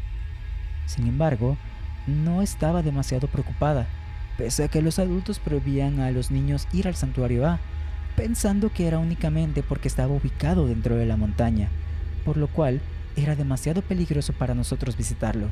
Sin 0.86 1.06
embargo, 1.06 1.56
no 2.06 2.42
estaba 2.42 2.82
demasiado 2.82 3.28
preocupada, 3.28 3.86
pese 4.36 4.64
a 4.64 4.68
que 4.68 4.82
los 4.82 4.98
adultos 4.98 5.38
prohibían 5.38 6.00
a 6.00 6.10
los 6.10 6.30
niños 6.30 6.66
ir 6.72 6.88
al 6.88 6.96
santuario 6.96 7.46
A, 7.46 7.60
pensando 8.16 8.72
que 8.72 8.86
era 8.86 8.98
únicamente 8.98 9.62
porque 9.62 9.88
estaba 9.88 10.12
ubicado 10.12 10.66
dentro 10.66 10.96
de 10.96 11.06
la 11.06 11.16
montaña, 11.16 11.68
por 12.24 12.36
lo 12.36 12.48
cual 12.48 12.80
era 13.16 13.36
demasiado 13.36 13.82
peligroso 13.82 14.32
para 14.32 14.54
nosotros 14.54 14.96
visitarlo. 14.96 15.48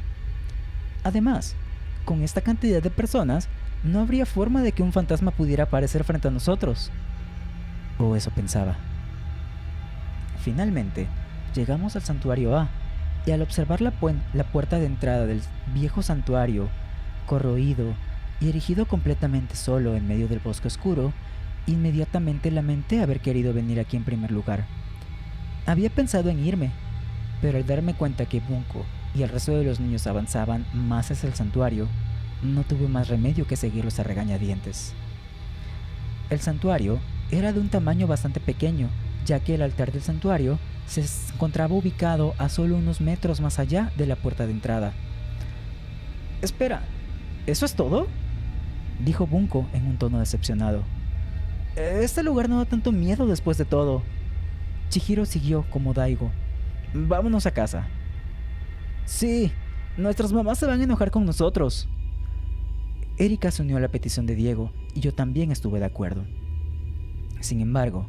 Además, 1.04 1.54
con 2.04 2.22
esta 2.22 2.40
cantidad 2.40 2.82
de 2.82 2.90
personas, 2.90 3.48
no 3.82 4.00
habría 4.00 4.26
forma 4.26 4.62
de 4.62 4.72
que 4.72 4.82
un 4.82 4.92
fantasma 4.92 5.30
pudiera 5.30 5.64
aparecer 5.64 6.04
frente 6.04 6.28
a 6.28 6.30
nosotros. 6.30 6.90
O 7.98 8.16
eso 8.16 8.30
pensaba. 8.30 8.76
Finalmente, 10.42 11.06
llegamos 11.54 11.96
al 11.96 12.02
santuario 12.02 12.56
A, 12.56 12.68
y 13.26 13.32
al 13.32 13.42
observar 13.42 13.80
la, 13.80 13.90
puerta 13.90 14.78
de 14.78 14.86
entrada 14.86 15.26
del 15.26 15.42
viejo 15.74 16.02
santuario, 16.02 16.68
corroído 17.26 17.94
y 18.40 18.48
erigido 18.48 18.86
completamente 18.86 19.56
solo 19.56 19.94
en 19.94 20.08
medio 20.08 20.28
del 20.28 20.38
bosque 20.38 20.68
oscuro, 20.68 21.12
inmediatamente 21.66 22.50
lamenté 22.50 23.02
haber 23.02 23.20
querido 23.20 23.52
venir 23.52 23.78
aquí 23.78 23.96
en 23.96 24.04
primer 24.04 24.30
lugar. 24.30 24.64
Había 25.66 25.90
pensado 25.90 26.30
en 26.30 26.44
irme, 26.44 26.70
pero 27.42 27.58
al 27.58 27.66
darme 27.66 27.94
cuenta 27.94 28.26
que 28.26 28.40
Bunko 28.40 28.84
y 29.14 29.22
el 29.22 29.28
resto 29.28 29.56
de 29.56 29.64
los 29.64 29.80
niños 29.80 30.06
avanzaban 30.06 30.64
más 30.72 31.10
hacia 31.10 31.28
el 31.28 31.34
santuario, 31.34 31.88
no 32.42 32.62
tuve 32.62 32.88
más 32.88 33.08
remedio 33.08 33.46
que 33.46 33.56
seguirlos 33.56 33.98
a 33.98 34.02
regañadientes. 34.02 34.94
El 36.30 36.40
santuario 36.40 37.00
era 37.30 37.52
de 37.52 37.60
un 37.60 37.68
tamaño 37.68 38.06
bastante 38.06 38.40
pequeño, 38.40 38.88
ya 39.26 39.40
que 39.40 39.54
el 39.54 39.62
altar 39.62 39.92
del 39.92 40.02
santuario 40.02 40.58
se 40.86 41.04
encontraba 41.32 41.74
ubicado 41.74 42.34
a 42.38 42.48
solo 42.48 42.76
unos 42.76 43.00
metros 43.00 43.40
más 43.40 43.58
allá 43.58 43.92
de 43.96 44.06
la 44.06 44.16
puerta 44.16 44.46
de 44.46 44.52
entrada. 44.52 44.92
Espera, 46.42 46.82
¿eso 47.46 47.64
es 47.64 47.74
todo? 47.74 48.06
dijo 49.04 49.26
Bunko 49.26 49.66
en 49.72 49.86
un 49.86 49.98
tono 49.98 50.18
decepcionado. 50.18 50.82
Este 51.76 52.22
lugar 52.22 52.48
no 52.48 52.58
da 52.58 52.64
tanto 52.64 52.92
miedo 52.92 53.26
después 53.26 53.56
de 53.56 53.64
todo. 53.64 54.02
Chihiro 54.88 55.24
siguió 55.24 55.64
como 55.70 55.94
Daigo. 55.94 56.30
Vámonos 56.92 57.46
a 57.46 57.52
casa. 57.52 57.86
Sí, 59.04 59.52
nuestras 59.96 60.32
mamás 60.32 60.58
se 60.58 60.66
van 60.66 60.80
a 60.80 60.84
enojar 60.84 61.10
con 61.10 61.24
nosotros. 61.24 61.88
Erika 63.16 63.50
se 63.50 63.62
unió 63.62 63.76
a 63.76 63.80
la 63.80 63.88
petición 63.88 64.26
de 64.26 64.34
Diego 64.34 64.72
y 64.94 65.00
yo 65.00 65.14
también 65.14 65.52
estuve 65.52 65.78
de 65.78 65.86
acuerdo. 65.86 66.24
Sin 67.40 67.60
embargo, 67.60 68.06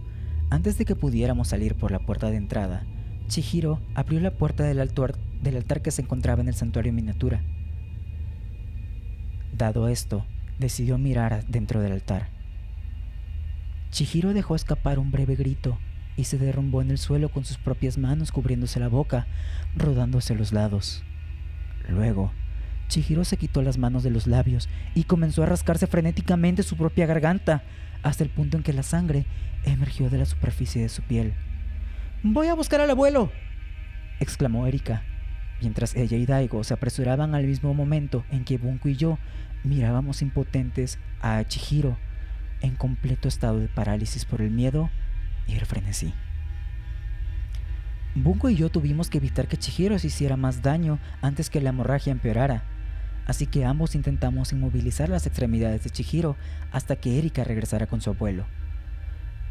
antes 0.51 0.77
de 0.77 0.83
que 0.83 0.97
pudiéramos 0.97 1.47
salir 1.47 1.75
por 1.75 1.91
la 1.91 1.99
puerta 1.99 2.29
de 2.29 2.35
entrada, 2.35 2.83
Chihiro 3.27 3.79
abrió 3.95 4.19
la 4.19 4.31
puerta 4.31 4.65
del 4.65 4.79
altar, 4.81 5.81
que 5.81 5.91
se 5.91 6.01
encontraba 6.01 6.41
en 6.41 6.49
el 6.49 6.55
santuario 6.55 6.91
miniatura. 6.91 7.41
Dado 9.57 9.87
esto, 9.87 10.25
decidió 10.59 10.97
mirar 10.97 11.45
dentro 11.47 11.79
del 11.79 11.93
altar. 11.93 12.27
Chihiro 13.91 14.33
dejó 14.33 14.55
escapar 14.55 14.99
un 14.99 15.09
breve 15.09 15.35
grito 15.35 15.79
y 16.17 16.25
se 16.25 16.37
derrumbó 16.37 16.81
en 16.81 16.91
el 16.91 16.97
suelo 16.97 17.29
con 17.29 17.45
sus 17.45 17.57
propias 17.57 17.97
manos 17.97 18.33
cubriéndose 18.33 18.81
la 18.81 18.89
boca, 18.89 19.27
rodándose 19.77 20.35
los 20.35 20.51
lados. 20.51 21.01
Luego, 21.87 22.33
Chihiro 22.91 23.23
se 23.23 23.37
quitó 23.37 23.61
las 23.61 23.77
manos 23.77 24.03
de 24.03 24.09
los 24.09 24.27
labios 24.27 24.67
y 24.95 25.05
comenzó 25.05 25.43
a 25.43 25.45
rascarse 25.45 25.87
frenéticamente 25.87 26.61
su 26.61 26.75
propia 26.75 27.05
garganta, 27.05 27.63
hasta 28.03 28.25
el 28.25 28.29
punto 28.29 28.57
en 28.57 28.63
que 28.63 28.73
la 28.73 28.83
sangre 28.83 29.25
emergió 29.63 30.09
de 30.09 30.17
la 30.17 30.25
superficie 30.25 30.81
de 30.81 30.89
su 30.89 31.01
piel. 31.01 31.33
Voy 32.21 32.47
a 32.47 32.53
buscar 32.53 32.81
al 32.81 32.89
abuelo, 32.89 33.31
exclamó 34.19 34.67
Erika, 34.67 35.03
mientras 35.61 35.95
ella 35.95 36.17
y 36.17 36.25
Daigo 36.25 36.65
se 36.65 36.73
apresuraban 36.73 37.33
al 37.33 37.45
mismo 37.45 37.73
momento 37.73 38.25
en 38.29 38.43
que 38.43 38.57
Bunko 38.57 38.89
y 38.89 38.97
yo 38.97 39.17
mirábamos 39.63 40.21
impotentes 40.21 40.99
a 41.21 41.41
Chihiro, 41.45 41.97
en 42.59 42.75
completo 42.75 43.29
estado 43.29 43.59
de 43.59 43.69
parálisis 43.69 44.25
por 44.25 44.41
el 44.41 44.51
miedo 44.51 44.89
y 45.47 45.53
el 45.53 45.65
frenesí. 45.65 46.13
Bunko 48.15 48.49
y 48.49 48.55
yo 48.55 48.69
tuvimos 48.69 49.09
que 49.09 49.19
evitar 49.19 49.47
que 49.47 49.55
Chihiro 49.55 49.97
se 49.97 50.07
hiciera 50.07 50.35
más 50.35 50.61
daño 50.61 50.99
antes 51.21 51.49
que 51.49 51.61
la 51.61 51.69
hemorragia 51.69 52.11
empeorara, 52.11 52.65
así 53.31 53.47
que 53.47 53.65
ambos 53.65 53.95
intentamos 53.95 54.51
inmovilizar 54.51 55.07
las 55.07 55.25
extremidades 55.25 55.83
de 55.85 55.89
Chihiro 55.89 56.35
hasta 56.71 56.97
que 56.97 57.17
Erika 57.17 57.45
regresara 57.45 57.87
con 57.87 58.01
su 58.01 58.09
abuelo. 58.09 58.45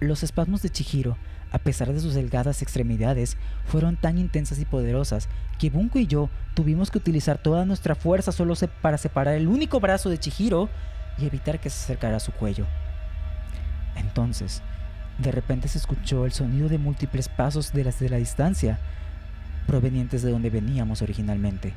Los 0.00 0.22
espasmos 0.22 0.60
de 0.60 0.68
Chihiro, 0.68 1.16
a 1.50 1.58
pesar 1.58 1.90
de 1.92 2.00
sus 2.00 2.12
delgadas 2.12 2.60
extremidades, 2.60 3.38
fueron 3.64 3.96
tan 3.96 4.18
intensas 4.18 4.58
y 4.58 4.66
poderosas 4.66 5.28
que 5.58 5.70
Bunko 5.70 5.98
y 5.98 6.06
yo 6.06 6.28
tuvimos 6.54 6.90
que 6.90 6.98
utilizar 6.98 7.38
toda 7.38 7.64
nuestra 7.64 7.94
fuerza 7.94 8.32
solo 8.32 8.54
para 8.82 8.98
separar 8.98 9.34
el 9.34 9.48
único 9.48 9.80
brazo 9.80 10.10
de 10.10 10.18
Chihiro 10.18 10.68
y 11.18 11.24
evitar 11.24 11.58
que 11.58 11.70
se 11.70 11.82
acercara 11.82 12.18
a 12.18 12.20
su 12.20 12.32
cuello. 12.32 12.66
Entonces, 13.96 14.62
de 15.16 15.32
repente 15.32 15.68
se 15.68 15.78
escuchó 15.78 16.26
el 16.26 16.32
sonido 16.32 16.68
de 16.68 16.76
múltiples 16.76 17.30
pasos 17.30 17.72
desde 17.72 18.10
la 18.10 18.18
distancia, 18.18 18.78
provenientes 19.66 20.20
de 20.22 20.30
donde 20.30 20.50
veníamos 20.50 21.00
originalmente. 21.00 21.72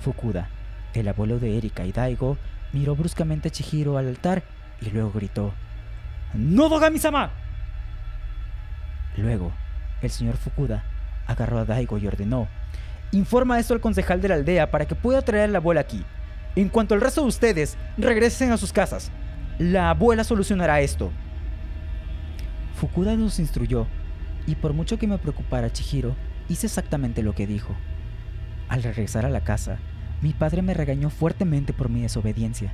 Fukuda, 0.00 0.48
el 0.94 1.08
abuelo 1.08 1.38
de 1.38 1.56
Erika 1.58 1.84
y 1.84 1.92
Daigo 1.92 2.38
miró 2.72 2.96
bruscamente 2.96 3.48
a 3.48 3.50
Chihiro 3.50 3.98
al 3.98 4.08
altar 4.08 4.42
y 4.80 4.90
luego 4.90 5.12
gritó: 5.12 5.52
¡No 6.34 6.68
Dogami-sama! 6.68 7.30
Luego, 9.16 9.52
el 10.02 10.10
señor 10.10 10.36
Fukuda 10.36 10.84
agarró 11.26 11.58
a 11.58 11.64
Daigo 11.64 11.98
y 11.98 12.06
ordenó: 12.06 12.48
Informa 13.12 13.58
esto 13.58 13.74
al 13.74 13.80
concejal 13.80 14.20
de 14.20 14.28
la 14.28 14.34
aldea 14.34 14.70
para 14.70 14.86
que 14.86 14.94
pueda 14.94 15.22
traer 15.22 15.44
a 15.44 15.52
la 15.52 15.58
abuela 15.58 15.80
aquí. 15.80 16.04
En 16.56 16.68
cuanto 16.68 16.94
al 16.94 17.00
resto 17.00 17.22
de 17.22 17.28
ustedes, 17.28 17.76
regresen 17.96 18.52
a 18.52 18.56
sus 18.56 18.72
casas. 18.72 19.10
La 19.58 19.90
abuela 19.90 20.24
solucionará 20.24 20.80
esto. 20.80 21.12
Fukuda 22.74 23.14
nos 23.14 23.38
instruyó, 23.38 23.86
y 24.46 24.56
por 24.56 24.72
mucho 24.72 24.98
que 24.98 25.06
me 25.06 25.18
preocupara 25.18 25.72
Chihiro, 25.72 26.16
hice 26.48 26.66
exactamente 26.66 27.22
lo 27.22 27.34
que 27.34 27.46
dijo. 27.46 27.74
Al 28.68 28.82
regresar 28.82 29.24
a 29.26 29.30
la 29.30 29.44
casa, 29.44 29.78
mi 30.24 30.32
padre 30.32 30.62
me 30.62 30.72
regañó 30.72 31.10
fuertemente 31.10 31.74
por 31.74 31.90
mi 31.90 32.00
desobediencia. 32.00 32.72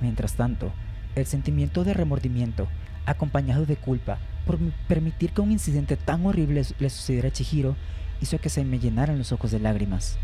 Mientras 0.00 0.36
tanto, 0.36 0.72
el 1.14 1.26
sentimiento 1.26 1.84
de 1.84 1.92
remordimiento, 1.92 2.66
acompañado 3.04 3.66
de 3.66 3.76
culpa 3.76 4.16
por 4.46 4.58
permitir 4.88 5.32
que 5.32 5.42
un 5.42 5.52
incidente 5.52 5.98
tan 5.98 6.24
horrible 6.24 6.62
le 6.78 6.88
sucediera 6.88 7.28
a 7.28 7.30
Chihiro, 7.30 7.76
hizo 8.22 8.38
que 8.38 8.48
se 8.48 8.64
me 8.64 8.78
llenaran 8.78 9.18
los 9.18 9.32
ojos 9.32 9.50
de 9.50 9.58
lágrimas. 9.58 10.16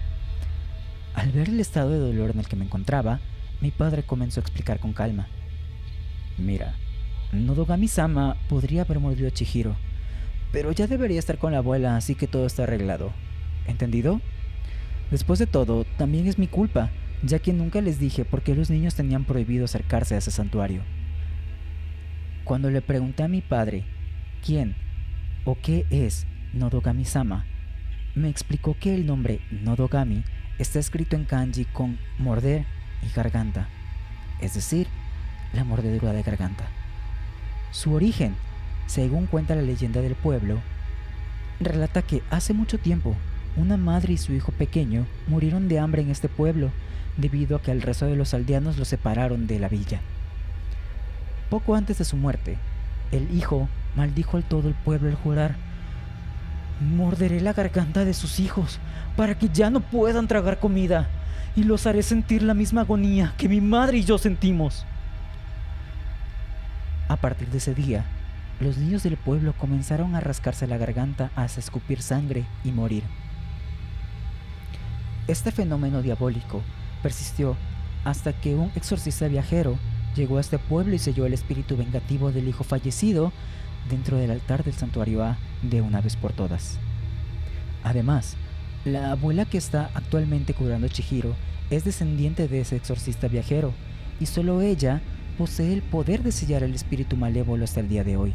Al 1.12 1.32
ver 1.32 1.50
el 1.50 1.60
estado 1.60 1.90
de 1.90 1.98
dolor 1.98 2.30
en 2.30 2.38
el 2.38 2.48
que 2.48 2.56
me 2.56 2.64
encontraba, 2.64 3.20
mi 3.60 3.70
padre 3.70 4.04
comenzó 4.04 4.40
a 4.40 4.44
explicar 4.44 4.80
con 4.80 4.94
calma. 4.94 5.28
Mira, 6.38 6.76
Nodogami-sama 7.30 8.38
podría 8.48 8.82
haber 8.82 9.00
mordido 9.00 9.28
a 9.28 9.32
Chihiro, 9.32 9.76
pero 10.50 10.72
ya 10.72 10.86
debería 10.86 11.18
estar 11.18 11.36
con 11.36 11.52
la 11.52 11.58
abuela, 11.58 11.98
así 11.98 12.14
que 12.14 12.26
todo 12.26 12.46
está 12.46 12.62
arreglado. 12.62 13.12
¿Entendido? 13.66 14.22
Después 15.10 15.38
de 15.38 15.46
todo, 15.46 15.84
también 15.96 16.26
es 16.26 16.38
mi 16.38 16.48
culpa, 16.48 16.90
ya 17.22 17.38
que 17.38 17.52
nunca 17.52 17.80
les 17.80 17.98
dije 17.98 18.24
por 18.24 18.42
qué 18.42 18.54
los 18.54 18.70
niños 18.70 18.94
tenían 18.94 19.24
prohibido 19.24 19.64
acercarse 19.64 20.14
a 20.14 20.18
ese 20.18 20.30
santuario. 20.30 20.82
Cuando 22.44 22.70
le 22.70 22.82
pregunté 22.82 23.22
a 23.22 23.28
mi 23.28 23.40
padre 23.40 23.84
quién 24.44 24.74
o 25.44 25.56
qué 25.60 25.86
es 25.90 26.26
Nodogami-sama, 26.52 27.46
me 28.14 28.28
explicó 28.28 28.76
que 28.78 28.94
el 28.94 29.06
nombre 29.06 29.40
Nodogami 29.50 30.24
está 30.58 30.78
escrito 30.78 31.16
en 31.16 31.24
kanji 31.24 31.64
con 31.64 31.98
morder 32.18 32.64
y 33.02 33.14
garganta, 33.14 33.68
es 34.40 34.54
decir, 34.54 34.88
la 35.52 35.64
mordedura 35.64 36.12
de 36.12 36.22
garganta. 36.22 36.66
Su 37.70 37.94
origen, 37.94 38.34
según 38.86 39.26
cuenta 39.26 39.54
la 39.54 39.62
leyenda 39.62 40.00
del 40.00 40.14
pueblo, 40.14 40.60
relata 41.60 42.02
que 42.02 42.22
hace 42.30 42.54
mucho 42.54 42.78
tiempo 42.78 43.16
una 43.56 43.76
madre 43.76 44.12
y 44.12 44.18
su 44.18 44.32
hijo 44.32 44.52
pequeño 44.52 45.06
murieron 45.26 45.68
de 45.68 45.78
hambre 45.78 46.02
en 46.02 46.10
este 46.10 46.28
pueblo 46.28 46.70
debido 47.16 47.56
a 47.56 47.62
que 47.62 47.72
el 47.72 47.82
resto 47.82 48.06
de 48.06 48.16
los 48.16 48.34
aldeanos 48.34 48.78
los 48.78 48.88
separaron 48.88 49.46
de 49.46 49.58
la 49.58 49.68
villa. 49.68 50.00
Poco 51.50 51.74
antes 51.74 51.98
de 51.98 52.04
su 52.04 52.16
muerte, 52.16 52.58
el 53.10 53.34
hijo 53.34 53.68
maldijo 53.96 54.36
al 54.36 54.44
todo 54.44 54.68
el 54.68 54.74
pueblo 54.74 55.08
al 55.08 55.16
jurar, 55.16 55.56
morderé 56.80 57.40
la 57.40 57.52
garganta 57.52 58.04
de 58.04 58.14
sus 58.14 58.38
hijos 58.38 58.78
para 59.16 59.36
que 59.36 59.48
ya 59.48 59.70
no 59.70 59.80
puedan 59.80 60.28
tragar 60.28 60.60
comida 60.60 61.08
y 61.56 61.64
los 61.64 61.86
haré 61.86 62.02
sentir 62.02 62.42
la 62.42 62.54
misma 62.54 62.82
agonía 62.82 63.34
que 63.36 63.48
mi 63.48 63.60
madre 63.60 63.98
y 63.98 64.04
yo 64.04 64.18
sentimos. 64.18 64.86
A 67.08 67.16
partir 67.16 67.48
de 67.48 67.58
ese 67.58 67.74
día, 67.74 68.04
los 68.60 68.76
niños 68.76 69.02
del 69.02 69.16
pueblo 69.16 69.54
comenzaron 69.54 70.14
a 70.14 70.20
rascarse 70.20 70.66
la 70.66 70.78
garganta 70.78 71.30
hasta 71.34 71.60
escupir 71.60 72.02
sangre 72.02 72.44
y 72.62 72.70
morir. 72.70 73.02
Este 75.28 75.52
fenómeno 75.52 76.00
diabólico 76.00 76.62
persistió 77.02 77.54
hasta 78.02 78.32
que 78.32 78.54
un 78.54 78.72
exorcista 78.74 79.28
viajero 79.28 79.78
llegó 80.16 80.38
a 80.38 80.40
este 80.40 80.58
pueblo 80.58 80.94
y 80.94 80.98
selló 80.98 81.26
el 81.26 81.34
espíritu 81.34 81.76
vengativo 81.76 82.32
del 82.32 82.48
hijo 82.48 82.64
fallecido 82.64 83.30
dentro 83.90 84.16
del 84.16 84.30
altar 84.30 84.64
del 84.64 84.72
santuario 84.72 85.22
A 85.22 85.36
de 85.60 85.82
una 85.82 86.00
vez 86.00 86.16
por 86.16 86.32
todas. 86.32 86.78
Además, 87.84 88.36
la 88.86 89.12
abuela 89.12 89.44
que 89.44 89.58
está 89.58 89.90
actualmente 89.92 90.54
curando 90.54 90.86
a 90.86 90.90
Chihiro 90.90 91.36
es 91.68 91.84
descendiente 91.84 92.48
de 92.48 92.62
ese 92.62 92.76
exorcista 92.76 93.28
viajero 93.28 93.74
y 94.20 94.24
solo 94.24 94.62
ella 94.62 95.02
posee 95.36 95.74
el 95.74 95.82
poder 95.82 96.22
de 96.22 96.32
sellar 96.32 96.62
el 96.62 96.74
espíritu 96.74 97.16
malévolo 97.16 97.64
hasta 97.64 97.80
el 97.80 97.90
día 97.90 98.02
de 98.02 98.16
hoy. 98.16 98.32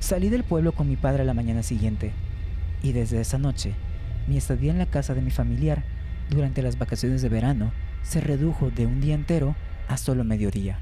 Salí 0.00 0.28
del 0.28 0.44
pueblo 0.44 0.72
con 0.72 0.86
mi 0.86 0.96
padre 0.96 1.22
a 1.22 1.24
la 1.26 1.32
mañana 1.32 1.62
siguiente 1.62 2.12
y 2.82 2.92
desde 2.92 3.22
esa 3.22 3.38
noche 3.38 3.74
mi 4.26 4.36
estadía 4.36 4.72
en 4.72 4.78
la 4.78 4.86
casa 4.86 5.14
de 5.14 5.22
mi 5.22 5.30
familiar 5.30 5.84
durante 6.30 6.62
las 6.62 6.78
vacaciones 6.78 7.22
de 7.22 7.28
verano 7.28 7.72
se 8.02 8.20
redujo 8.20 8.70
de 8.70 8.86
un 8.86 9.00
día 9.00 9.14
entero 9.14 9.56
a 9.88 9.96
solo 9.96 10.24
mediodía. 10.24 10.80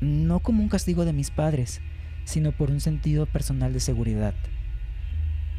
No 0.00 0.40
como 0.40 0.62
un 0.62 0.68
castigo 0.68 1.04
de 1.04 1.12
mis 1.12 1.30
padres, 1.30 1.80
sino 2.24 2.52
por 2.52 2.70
un 2.70 2.80
sentido 2.80 3.26
personal 3.26 3.72
de 3.72 3.80
seguridad. 3.80 4.34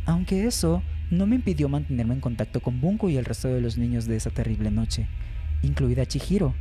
Aunque 0.05 0.45
eso 0.45 0.81
no 1.12 1.27
me 1.27 1.36
impidió 1.36 1.69
mantenerme 1.69 2.15
en 2.15 2.21
contacto 2.21 2.62
con 2.62 2.81
Bunko 2.81 3.10
y 3.10 3.17
el 3.17 3.25
resto 3.25 3.49
de 3.49 3.62
los 3.62 3.77
niños 3.77 4.05
de 4.05 4.15
esa 4.15 4.31
terrible 4.31 4.71
noche, 4.71 5.07
incluida 5.62 6.05
Chihiro, 6.05 6.55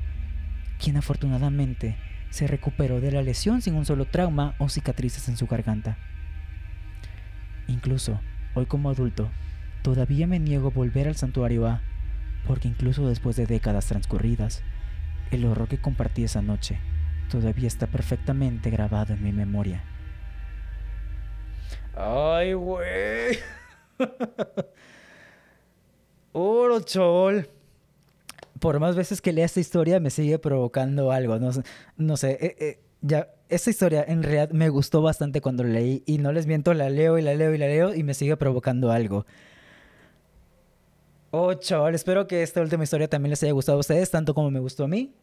quien 0.78 0.96
afortunadamente 0.96 1.96
se 2.30 2.46
recuperó 2.46 3.00
de 3.00 3.12
la 3.12 3.22
lesión 3.22 3.62
sin 3.62 3.74
un 3.74 3.86
solo 3.86 4.06
trauma 4.06 4.54
o 4.58 4.68
cicatrices 4.68 5.28
en 5.28 5.36
su 5.36 5.46
garganta. 5.46 5.96
Incluso, 7.68 8.20
hoy 8.54 8.66
como 8.66 8.90
adulto, 8.90 9.30
Todavía 9.82 10.26
me 10.26 10.38
niego 10.38 10.68
a 10.68 10.72
volver 10.72 11.08
al 11.08 11.16
santuario 11.16 11.66
A, 11.66 11.80
porque 12.46 12.68
incluso 12.68 13.08
después 13.08 13.36
de 13.36 13.46
décadas 13.46 13.86
transcurridas, 13.86 14.62
el 15.30 15.44
horror 15.44 15.68
que 15.68 15.80
compartí 15.80 16.24
esa 16.24 16.42
noche 16.42 16.78
todavía 17.30 17.68
está 17.68 17.86
perfectamente 17.86 18.70
grabado 18.70 19.14
en 19.14 19.22
mi 19.22 19.32
memoria. 19.32 19.82
Ay, 21.94 22.52
güey. 22.54 23.38
Oro, 26.32 26.80
chol. 26.80 27.48
Por 28.58 28.78
más 28.78 28.96
veces 28.96 29.20
que 29.20 29.32
lea 29.32 29.46
esta 29.46 29.60
historia 29.60 30.00
me 30.00 30.10
sigue 30.10 30.38
provocando 30.38 31.12
algo. 31.12 31.38
No, 31.38 31.50
no 31.96 32.16
sé. 32.16 32.32
Eh, 32.40 32.56
eh, 32.58 32.80
ya, 33.00 33.28
esta 33.48 33.70
historia 33.70 34.04
en 34.06 34.22
realidad 34.22 34.50
me 34.50 34.68
gustó 34.68 35.02
bastante 35.02 35.40
cuando 35.40 35.64
la 35.64 35.70
leí. 35.70 36.02
Y 36.06 36.18
no 36.18 36.32
les 36.32 36.46
miento, 36.46 36.74
la 36.74 36.90
leo 36.90 37.18
y 37.18 37.22
la 37.22 37.34
leo 37.34 37.54
y 37.54 37.58
la 37.58 37.66
leo 37.66 37.94
y 37.94 38.02
me 38.02 38.14
sigue 38.14 38.36
provocando 38.36 38.90
algo. 38.92 39.26
Oh, 41.32 41.52
espero 41.52 42.26
que 42.26 42.42
esta 42.42 42.60
última 42.60 42.82
historia 42.82 43.08
también 43.08 43.30
les 43.30 43.42
haya 43.42 43.52
gustado 43.52 43.78
a 43.78 43.80
ustedes, 43.80 44.10
tanto 44.10 44.34
como 44.34 44.50
me 44.50 44.58
gustó 44.58 44.84
a 44.84 44.88
mí. 44.88 45.14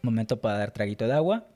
Momento 0.00 0.40
para 0.40 0.58
dar 0.58 0.70
traguito 0.70 1.06
de 1.06 1.12
agua. 1.12 1.46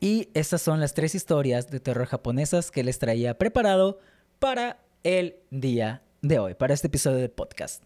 Y 0.00 0.28
estas 0.34 0.60
son 0.60 0.78
las 0.80 0.92
tres 0.92 1.14
historias 1.14 1.70
de 1.70 1.80
terror 1.80 2.06
japonesas 2.06 2.70
que 2.70 2.84
les 2.84 2.98
traía 2.98 3.38
preparado 3.38 3.98
para 4.38 4.78
el 5.02 5.36
día 5.50 6.02
de 6.20 6.38
hoy, 6.38 6.54
para 6.54 6.74
este 6.74 6.88
episodio 6.88 7.18
de 7.18 7.30
podcast. 7.30 7.82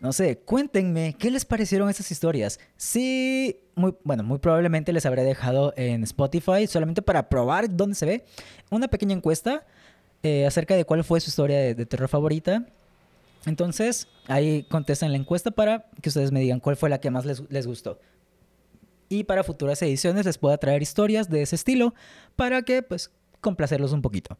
No 0.00 0.12
sé, 0.12 0.38
cuéntenme 0.38 1.14
qué 1.16 1.30
les 1.30 1.44
parecieron 1.44 1.88
esas 1.88 2.10
historias. 2.10 2.58
Sí, 2.76 3.60
muy, 3.76 3.94
bueno, 4.02 4.24
muy 4.24 4.38
probablemente 4.38 4.92
les 4.92 5.06
habré 5.06 5.22
dejado 5.22 5.72
en 5.76 6.02
Spotify 6.02 6.66
solamente 6.66 7.02
para 7.02 7.28
probar 7.28 7.76
dónde 7.76 7.94
se 7.94 8.06
ve 8.06 8.24
una 8.70 8.88
pequeña 8.88 9.14
encuesta 9.14 9.66
eh, 10.22 10.46
acerca 10.46 10.74
de 10.74 10.84
cuál 10.84 11.04
fue 11.04 11.20
su 11.20 11.30
historia 11.30 11.74
de, 11.74 11.86
terror 11.86 12.08
favorita. 12.08 12.66
Entonces, 13.46 14.08
ahí 14.26 14.64
contestan 14.64 15.12
la 15.12 15.18
encuesta 15.18 15.50
para 15.50 15.86
que 16.02 16.08
ustedes 16.08 16.32
me 16.32 16.40
digan 16.40 16.60
cuál 16.60 16.76
fue 16.76 16.90
la 16.90 17.00
que 17.00 17.10
más 17.10 17.24
les, 17.24 17.42
les 17.50 17.66
gustó. 17.66 17.98
Y 19.08 19.24
para 19.24 19.44
futuras 19.44 19.80
ediciones 19.82 20.26
les 20.26 20.38
pueda 20.38 20.58
traer 20.58 20.82
historias 20.82 21.30
de 21.30 21.42
ese 21.42 21.56
estilo 21.56 21.94
para 22.36 22.62
que, 22.62 22.82
pues, 22.82 23.10
complacerlos 23.40 23.92
un 23.92 24.02
poquito. 24.02 24.36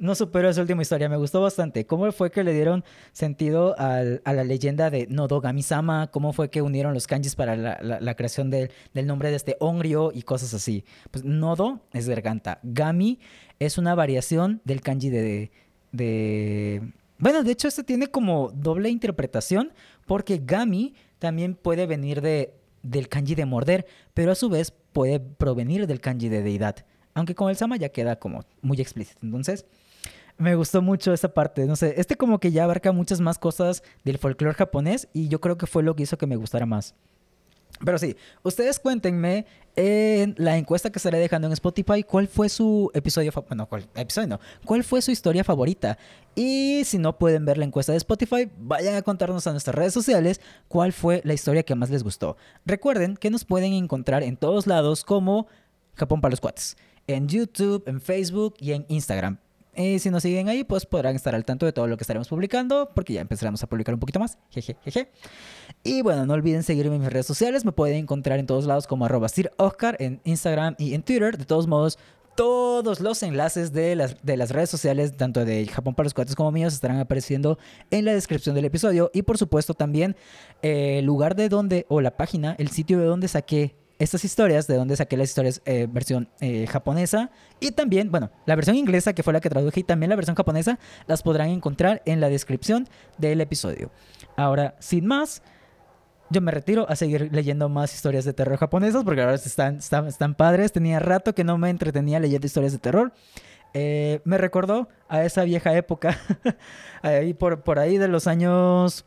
No 0.00 0.14
superó 0.14 0.48
esa 0.48 0.60
última 0.60 0.82
historia, 0.82 1.08
me 1.08 1.16
gustó 1.16 1.40
bastante. 1.40 1.86
¿Cómo 1.86 2.10
fue 2.12 2.30
que 2.30 2.44
le 2.44 2.52
dieron 2.52 2.84
sentido 3.12 3.74
a 3.78 4.02
la 4.02 4.44
leyenda 4.44 4.90
de 4.90 5.06
Nodogami-sama? 5.08 6.10
¿Cómo 6.10 6.32
fue 6.32 6.50
que 6.50 6.62
unieron 6.62 6.94
los 6.94 7.06
kanjis 7.06 7.34
para 7.34 7.56
la, 7.56 8.14
creación 8.14 8.50
del 8.50 8.70
nombre 9.06 9.30
de 9.30 9.36
este 9.36 9.56
Onryo 9.60 10.12
y 10.12 10.22
cosas 10.22 10.54
así? 10.54 10.84
Pues 11.10 11.24
Nodo 11.24 11.80
es 11.92 12.08
garganta. 12.08 12.58
Gami 12.62 13.18
es 13.58 13.78
una 13.78 13.94
variación 13.94 14.60
del 14.64 14.80
kanji 14.80 15.10
de, 15.10 15.50
de... 15.92 16.92
Bueno, 17.18 17.42
de 17.42 17.52
hecho 17.52 17.68
este 17.68 17.84
tiene 17.84 18.08
como 18.08 18.50
doble 18.50 18.90
interpretación 18.90 19.72
porque 20.06 20.40
Gami 20.44 20.94
también 21.18 21.54
puede 21.54 21.86
venir 21.86 22.20
de, 22.20 22.54
del 22.82 23.08
kanji 23.08 23.34
de 23.34 23.46
morder, 23.46 23.86
pero 24.12 24.32
a 24.32 24.34
su 24.34 24.48
vez 24.48 24.72
puede 24.92 25.20
provenir 25.20 25.86
del 25.86 26.00
kanji 26.00 26.28
de 26.28 26.42
deidad. 26.42 26.84
Aunque 27.14 27.34
con 27.34 27.48
el 27.48 27.56
Sama 27.56 27.76
ya 27.76 27.88
queda 27.88 28.16
como 28.16 28.44
muy 28.60 28.80
explícito. 28.80 29.20
Entonces, 29.22 29.64
me 30.36 30.54
gustó 30.56 30.82
mucho 30.82 31.12
esa 31.12 31.32
parte. 31.32 31.66
No 31.66 31.76
sé, 31.76 31.94
este 31.96 32.16
como 32.16 32.40
que 32.40 32.52
ya 32.52 32.64
abarca 32.64 32.92
muchas 32.92 33.20
más 33.20 33.38
cosas 33.38 33.82
del 34.04 34.18
folclore 34.18 34.54
japonés 34.54 35.08
y 35.12 35.28
yo 35.28 35.40
creo 35.40 35.56
que 35.56 35.66
fue 35.66 35.82
lo 35.82 35.94
que 35.94 36.02
hizo 36.02 36.18
que 36.18 36.26
me 36.26 36.36
gustara 36.36 36.66
más. 36.66 36.94
Pero 37.84 37.98
sí, 37.98 38.16
ustedes 38.44 38.78
cuéntenme 38.78 39.46
en 39.74 40.34
la 40.38 40.56
encuesta 40.56 40.90
que 40.90 40.98
estaré 40.98 41.18
dejando 41.18 41.48
en 41.48 41.52
Spotify 41.52 42.04
cuál 42.04 42.28
fue 42.28 42.48
su 42.48 42.90
episodio 42.94 43.32
favorito. 43.32 43.54
No, 43.56 43.66
¿cuál 43.66 43.88
episodio 43.96 44.28
no? 44.28 44.40
¿Cuál 44.64 44.84
fue 44.84 45.02
su 45.02 45.10
historia 45.10 45.42
favorita? 45.42 45.98
Y 46.36 46.82
si 46.84 46.98
no 46.98 47.18
pueden 47.18 47.44
ver 47.44 47.58
la 47.58 47.64
encuesta 47.64 47.90
de 47.90 47.98
Spotify, 47.98 48.48
vayan 48.58 48.94
a 48.94 49.02
contarnos 49.02 49.46
a 49.48 49.50
nuestras 49.50 49.74
redes 49.74 49.92
sociales 49.92 50.40
cuál 50.68 50.92
fue 50.92 51.20
la 51.24 51.34
historia 51.34 51.64
que 51.64 51.74
más 51.74 51.90
les 51.90 52.04
gustó. 52.04 52.36
Recuerden 52.64 53.16
que 53.16 53.30
nos 53.30 53.44
pueden 53.44 53.72
encontrar 53.72 54.22
en 54.22 54.36
todos 54.36 54.68
lados 54.68 55.02
como 55.02 55.48
Japón 55.96 56.20
para 56.20 56.30
los 56.30 56.40
cuates 56.40 56.76
en 57.06 57.28
YouTube, 57.28 57.82
en 57.86 58.00
Facebook 58.00 58.54
y 58.58 58.72
en 58.72 58.84
Instagram. 58.88 59.38
Y 59.76 59.98
si 59.98 60.10
nos 60.10 60.22
siguen 60.22 60.48
ahí, 60.48 60.62
pues 60.62 60.86
podrán 60.86 61.16
estar 61.16 61.34
al 61.34 61.44
tanto 61.44 61.66
de 61.66 61.72
todo 61.72 61.88
lo 61.88 61.96
que 61.96 62.04
estaremos 62.04 62.28
publicando, 62.28 62.90
porque 62.94 63.12
ya 63.12 63.20
empezaremos 63.20 63.60
a 63.62 63.66
publicar 63.66 63.92
un 63.94 64.00
poquito 64.00 64.20
más. 64.20 64.38
Jeje, 64.50 64.76
jeje. 64.84 65.10
Y 65.82 66.02
bueno, 66.02 66.26
no 66.26 66.34
olviden 66.34 66.62
seguirme 66.62 66.94
en 66.94 67.02
mis 67.02 67.12
redes 67.12 67.26
sociales. 67.26 67.64
Me 67.64 67.72
pueden 67.72 67.96
encontrar 67.96 68.38
en 68.38 68.46
todos 68.46 68.66
lados 68.66 68.86
como 68.86 69.04
arroba 69.04 69.26
en 69.98 70.20
Instagram 70.24 70.76
y 70.78 70.94
en 70.94 71.02
Twitter. 71.02 71.36
De 71.36 71.44
todos 71.44 71.66
modos, 71.66 71.98
Todos 72.36 73.00
los 73.00 73.22
enlaces 73.22 73.72
de 73.72 73.96
las, 73.96 74.22
de 74.22 74.36
las 74.36 74.50
redes 74.50 74.70
sociales, 74.70 75.16
tanto 75.16 75.44
de 75.44 75.66
Japón 75.66 75.94
para 75.94 76.04
los 76.04 76.14
cuates 76.14 76.34
como 76.34 76.50
míos, 76.52 76.72
estarán 76.72 76.98
apareciendo 76.98 77.58
en 77.90 78.04
la 78.04 78.12
descripción 78.12 78.54
del 78.54 78.64
episodio. 78.64 79.10
Y 79.12 79.22
por 79.22 79.38
supuesto 79.38 79.74
también 79.74 80.14
eh, 80.62 80.98
el 80.98 81.04
lugar 81.04 81.34
de 81.34 81.48
donde, 81.48 81.84
o 81.88 82.00
la 82.00 82.16
página, 82.16 82.54
el 82.58 82.70
sitio 82.70 82.98
de 82.98 83.06
donde 83.06 83.28
saqué 83.28 83.74
estas 83.98 84.24
historias, 84.24 84.66
de 84.66 84.76
donde 84.76 84.96
saqué 84.96 85.16
las 85.16 85.28
historias 85.28 85.62
eh, 85.64 85.86
versión 85.90 86.28
eh, 86.40 86.66
japonesa 86.66 87.30
y 87.60 87.72
también, 87.72 88.10
bueno, 88.10 88.30
la 88.46 88.56
versión 88.56 88.76
inglesa 88.76 89.12
que 89.12 89.22
fue 89.22 89.32
la 89.32 89.40
que 89.40 89.50
traduje 89.50 89.80
y 89.80 89.84
también 89.84 90.10
la 90.10 90.16
versión 90.16 90.36
japonesa 90.36 90.78
las 91.06 91.22
podrán 91.22 91.48
encontrar 91.48 92.02
en 92.04 92.20
la 92.20 92.28
descripción 92.28 92.88
del 93.18 93.40
episodio. 93.40 93.90
Ahora, 94.36 94.74
sin 94.80 95.06
más, 95.06 95.42
yo 96.30 96.40
me 96.40 96.50
retiro 96.50 96.86
a 96.88 96.96
seguir 96.96 97.30
leyendo 97.32 97.68
más 97.68 97.94
historias 97.94 98.24
de 98.24 98.32
terror 98.32 98.56
japonesas 98.58 99.04
porque 99.04 99.20
ahora 99.20 99.34
están, 99.34 99.76
están, 99.76 100.34
padres. 100.34 100.72
Tenía 100.72 100.98
rato 100.98 101.34
que 101.34 101.44
no 101.44 101.58
me 101.58 101.70
entretenía 101.70 102.18
leyendo 102.18 102.46
historias 102.46 102.72
de 102.72 102.78
terror. 102.78 103.12
Eh, 103.74 104.20
me 104.24 104.38
recordó 104.38 104.88
a 105.08 105.24
esa 105.24 105.42
vieja 105.44 105.74
época, 105.76 106.18
ahí 107.02 107.34
por, 107.34 107.62
por 107.62 107.78
ahí 107.78 107.98
de 107.98 108.08
los 108.08 108.26
años 108.26 109.04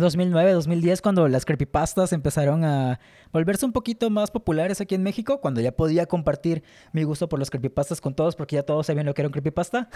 2009, 0.00 0.52
2010, 0.52 1.02
cuando 1.02 1.28
las 1.28 1.44
creepypastas 1.44 2.12
empezaron 2.12 2.64
a 2.64 3.00
volverse 3.32 3.64
un 3.66 3.72
poquito 3.72 4.10
más 4.10 4.30
populares 4.30 4.80
aquí 4.80 4.94
en 4.94 5.02
México, 5.02 5.40
cuando 5.40 5.60
ya 5.60 5.72
podía 5.72 6.06
compartir 6.06 6.62
mi 6.92 7.04
gusto 7.04 7.28
por 7.28 7.38
los 7.38 7.50
creepypastas 7.50 8.00
con 8.00 8.14
todos, 8.14 8.36
porque 8.36 8.56
ya 8.56 8.62
todos 8.62 8.86
sabían 8.86 9.06
lo 9.06 9.14
que 9.14 9.22
era 9.22 9.28
un 9.28 9.32
creepypasta. 9.32 9.88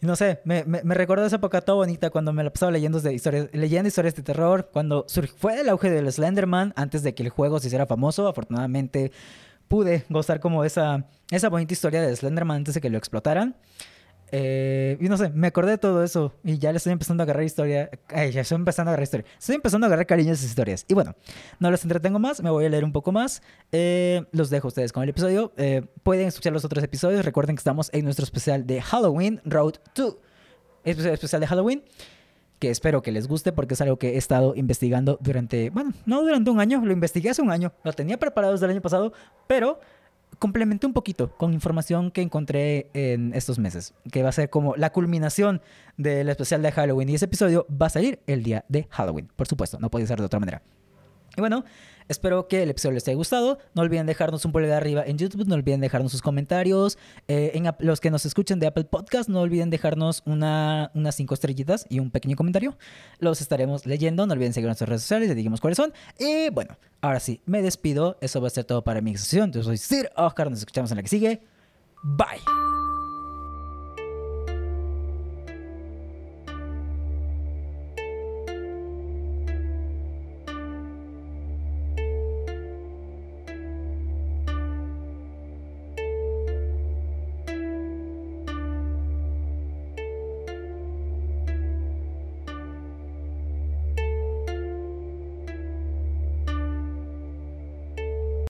No 0.00 0.14
sé, 0.14 0.40
me, 0.44 0.62
recuerda 0.94 1.26
esa 1.26 1.36
época 1.36 1.62
todo 1.62 1.76
bonita 1.76 2.10
cuando 2.10 2.32
me 2.32 2.44
la 2.44 2.50
pasaba 2.52 2.70
leyendo, 2.70 2.98
historias, 3.10 3.48
leyendo 3.52 3.88
historias 3.88 4.14
de 4.14 4.22
terror, 4.22 4.68
cuando 4.70 5.06
fue 5.38 5.60
el 5.60 5.68
auge 5.70 5.90
del 5.90 6.12
Slenderman, 6.12 6.74
antes 6.76 7.02
de 7.02 7.14
que 7.14 7.22
el 7.22 7.30
juego 7.30 7.58
se 7.60 7.68
hiciera 7.68 7.86
famoso. 7.86 8.28
Afortunadamente 8.28 9.10
pude 9.68 10.04
gozar 10.10 10.38
como 10.38 10.64
esa, 10.64 11.06
esa 11.30 11.48
bonita 11.48 11.72
historia 11.72 12.02
de 12.02 12.14
Slenderman 12.14 12.58
antes 12.58 12.74
de 12.74 12.80
que 12.80 12.90
lo 12.90 12.98
explotaran. 12.98 13.56
Eh, 14.32 14.98
y 15.00 15.08
no 15.08 15.16
sé, 15.16 15.30
me 15.30 15.46
acordé 15.46 15.72
de 15.72 15.78
todo 15.78 16.02
eso 16.02 16.32
y 16.42 16.58
ya 16.58 16.72
le 16.72 16.78
estoy 16.78 16.92
empezando 16.92 17.22
a 17.22 17.24
agarrar 17.24 17.44
historia. 17.44 17.90
Ay, 18.08 18.32
ya 18.32 18.40
estoy 18.40 18.56
empezando 18.56 18.90
a 18.90 18.92
agarrar 18.92 19.04
historia. 19.04 19.26
Estoy 19.38 19.54
empezando 19.54 19.86
a 19.86 19.88
agarrar 19.88 20.06
cariño 20.06 20.30
a 20.30 20.34
esas 20.34 20.46
historias. 20.46 20.84
Y 20.88 20.94
bueno, 20.94 21.14
no 21.60 21.70
los 21.70 21.82
entretengo 21.84 22.18
más, 22.18 22.42
me 22.42 22.50
voy 22.50 22.66
a 22.66 22.68
leer 22.68 22.84
un 22.84 22.92
poco 22.92 23.12
más. 23.12 23.42
Eh, 23.72 24.24
los 24.32 24.50
dejo 24.50 24.66
a 24.66 24.70
ustedes 24.70 24.92
con 24.92 25.02
el 25.02 25.10
episodio. 25.10 25.52
Eh, 25.56 25.82
pueden 26.02 26.26
escuchar 26.28 26.52
los 26.52 26.64
otros 26.64 26.82
episodios. 26.82 27.24
Recuerden 27.24 27.56
que 27.56 27.60
estamos 27.60 27.90
en 27.92 28.04
nuestro 28.04 28.24
especial 28.24 28.66
de 28.66 28.82
Halloween, 28.82 29.40
Road 29.44 29.74
to. 29.94 30.20
Especial 30.84 31.40
de 31.40 31.46
Halloween. 31.46 31.84
Que 32.58 32.70
espero 32.70 33.02
que 33.02 33.12
les 33.12 33.28
guste 33.28 33.52
porque 33.52 33.74
es 33.74 33.80
algo 33.82 33.98
que 33.98 34.14
he 34.14 34.16
estado 34.16 34.54
investigando 34.56 35.18
durante, 35.20 35.68
bueno, 35.68 35.92
no 36.06 36.22
durante 36.22 36.50
un 36.50 36.58
año, 36.58 36.82
lo 36.82 36.92
investigué 36.92 37.28
hace 37.28 37.42
un 37.42 37.50
año, 37.50 37.74
lo 37.84 37.92
tenía 37.92 38.18
preparado 38.18 38.54
desde 38.54 38.64
el 38.64 38.72
año 38.72 38.80
pasado, 38.80 39.12
pero 39.46 39.78
complementé 40.38 40.86
un 40.86 40.92
poquito 40.92 41.30
con 41.36 41.52
información 41.52 42.10
que 42.10 42.22
encontré 42.22 42.90
en 42.94 43.32
estos 43.34 43.58
meses, 43.58 43.94
que 44.10 44.22
va 44.22 44.28
a 44.30 44.32
ser 44.32 44.50
como 44.50 44.76
la 44.76 44.90
culminación 44.90 45.62
del 45.96 46.28
especial 46.28 46.62
de 46.62 46.72
Halloween. 46.72 47.08
Y 47.08 47.14
ese 47.14 47.24
episodio 47.24 47.66
va 47.70 47.86
a 47.86 47.90
salir 47.90 48.20
el 48.26 48.42
día 48.42 48.64
de 48.68 48.86
Halloween, 48.90 49.28
por 49.36 49.46
supuesto, 49.46 49.78
no 49.80 49.90
puede 49.90 50.06
ser 50.06 50.18
de 50.18 50.26
otra 50.26 50.40
manera. 50.40 50.62
Y 51.36 51.40
bueno, 51.40 51.64
espero 52.08 52.48
que 52.48 52.62
el 52.62 52.70
episodio 52.70 52.94
les 52.94 53.06
haya 53.08 53.16
gustado. 53.16 53.58
No 53.74 53.82
olviden 53.82 54.06
dejarnos 54.06 54.44
un 54.44 54.52
pulgar 54.52 54.72
arriba 54.72 55.02
en 55.06 55.18
YouTube, 55.18 55.46
no 55.46 55.54
olviden 55.54 55.80
dejarnos 55.80 56.12
sus 56.12 56.22
comentarios. 56.22 56.98
Eh, 57.28 57.52
en 57.54 57.70
los 57.80 58.00
que 58.00 58.10
nos 58.10 58.26
escuchen 58.26 58.58
de 58.58 58.66
Apple 58.66 58.84
Podcast, 58.84 59.28
no 59.28 59.40
olviden 59.40 59.70
dejarnos 59.70 60.22
una, 60.26 60.90
unas 60.94 61.14
cinco 61.14 61.34
estrellitas 61.34 61.86
y 61.88 62.00
un 62.00 62.10
pequeño 62.10 62.36
comentario. 62.36 62.76
Los 63.18 63.40
estaremos 63.40 63.86
leyendo. 63.86 64.26
No 64.26 64.32
olviden 64.32 64.52
seguir 64.52 64.66
nuestras 64.66 64.88
redes 64.88 65.02
sociales, 65.02 65.28
les 65.28 65.36
digamos 65.36 65.60
cuáles 65.60 65.76
son. 65.76 65.92
Y 66.18 66.50
bueno, 66.50 66.76
ahora 67.00 67.20
sí, 67.20 67.40
me 67.46 67.62
despido. 67.62 68.18
Eso 68.20 68.40
va 68.40 68.48
a 68.48 68.50
ser 68.50 68.64
todo 68.64 68.82
para 68.84 69.00
mi 69.00 69.16
sesión. 69.16 69.52
Yo 69.52 69.62
soy 69.62 69.76
Sir 69.76 70.10
Oscar, 70.16 70.50
nos 70.50 70.60
escuchamos 70.60 70.90
en 70.90 70.96
la 70.96 71.02
que 71.02 71.08
sigue. 71.08 71.42
Bye. 72.02 72.95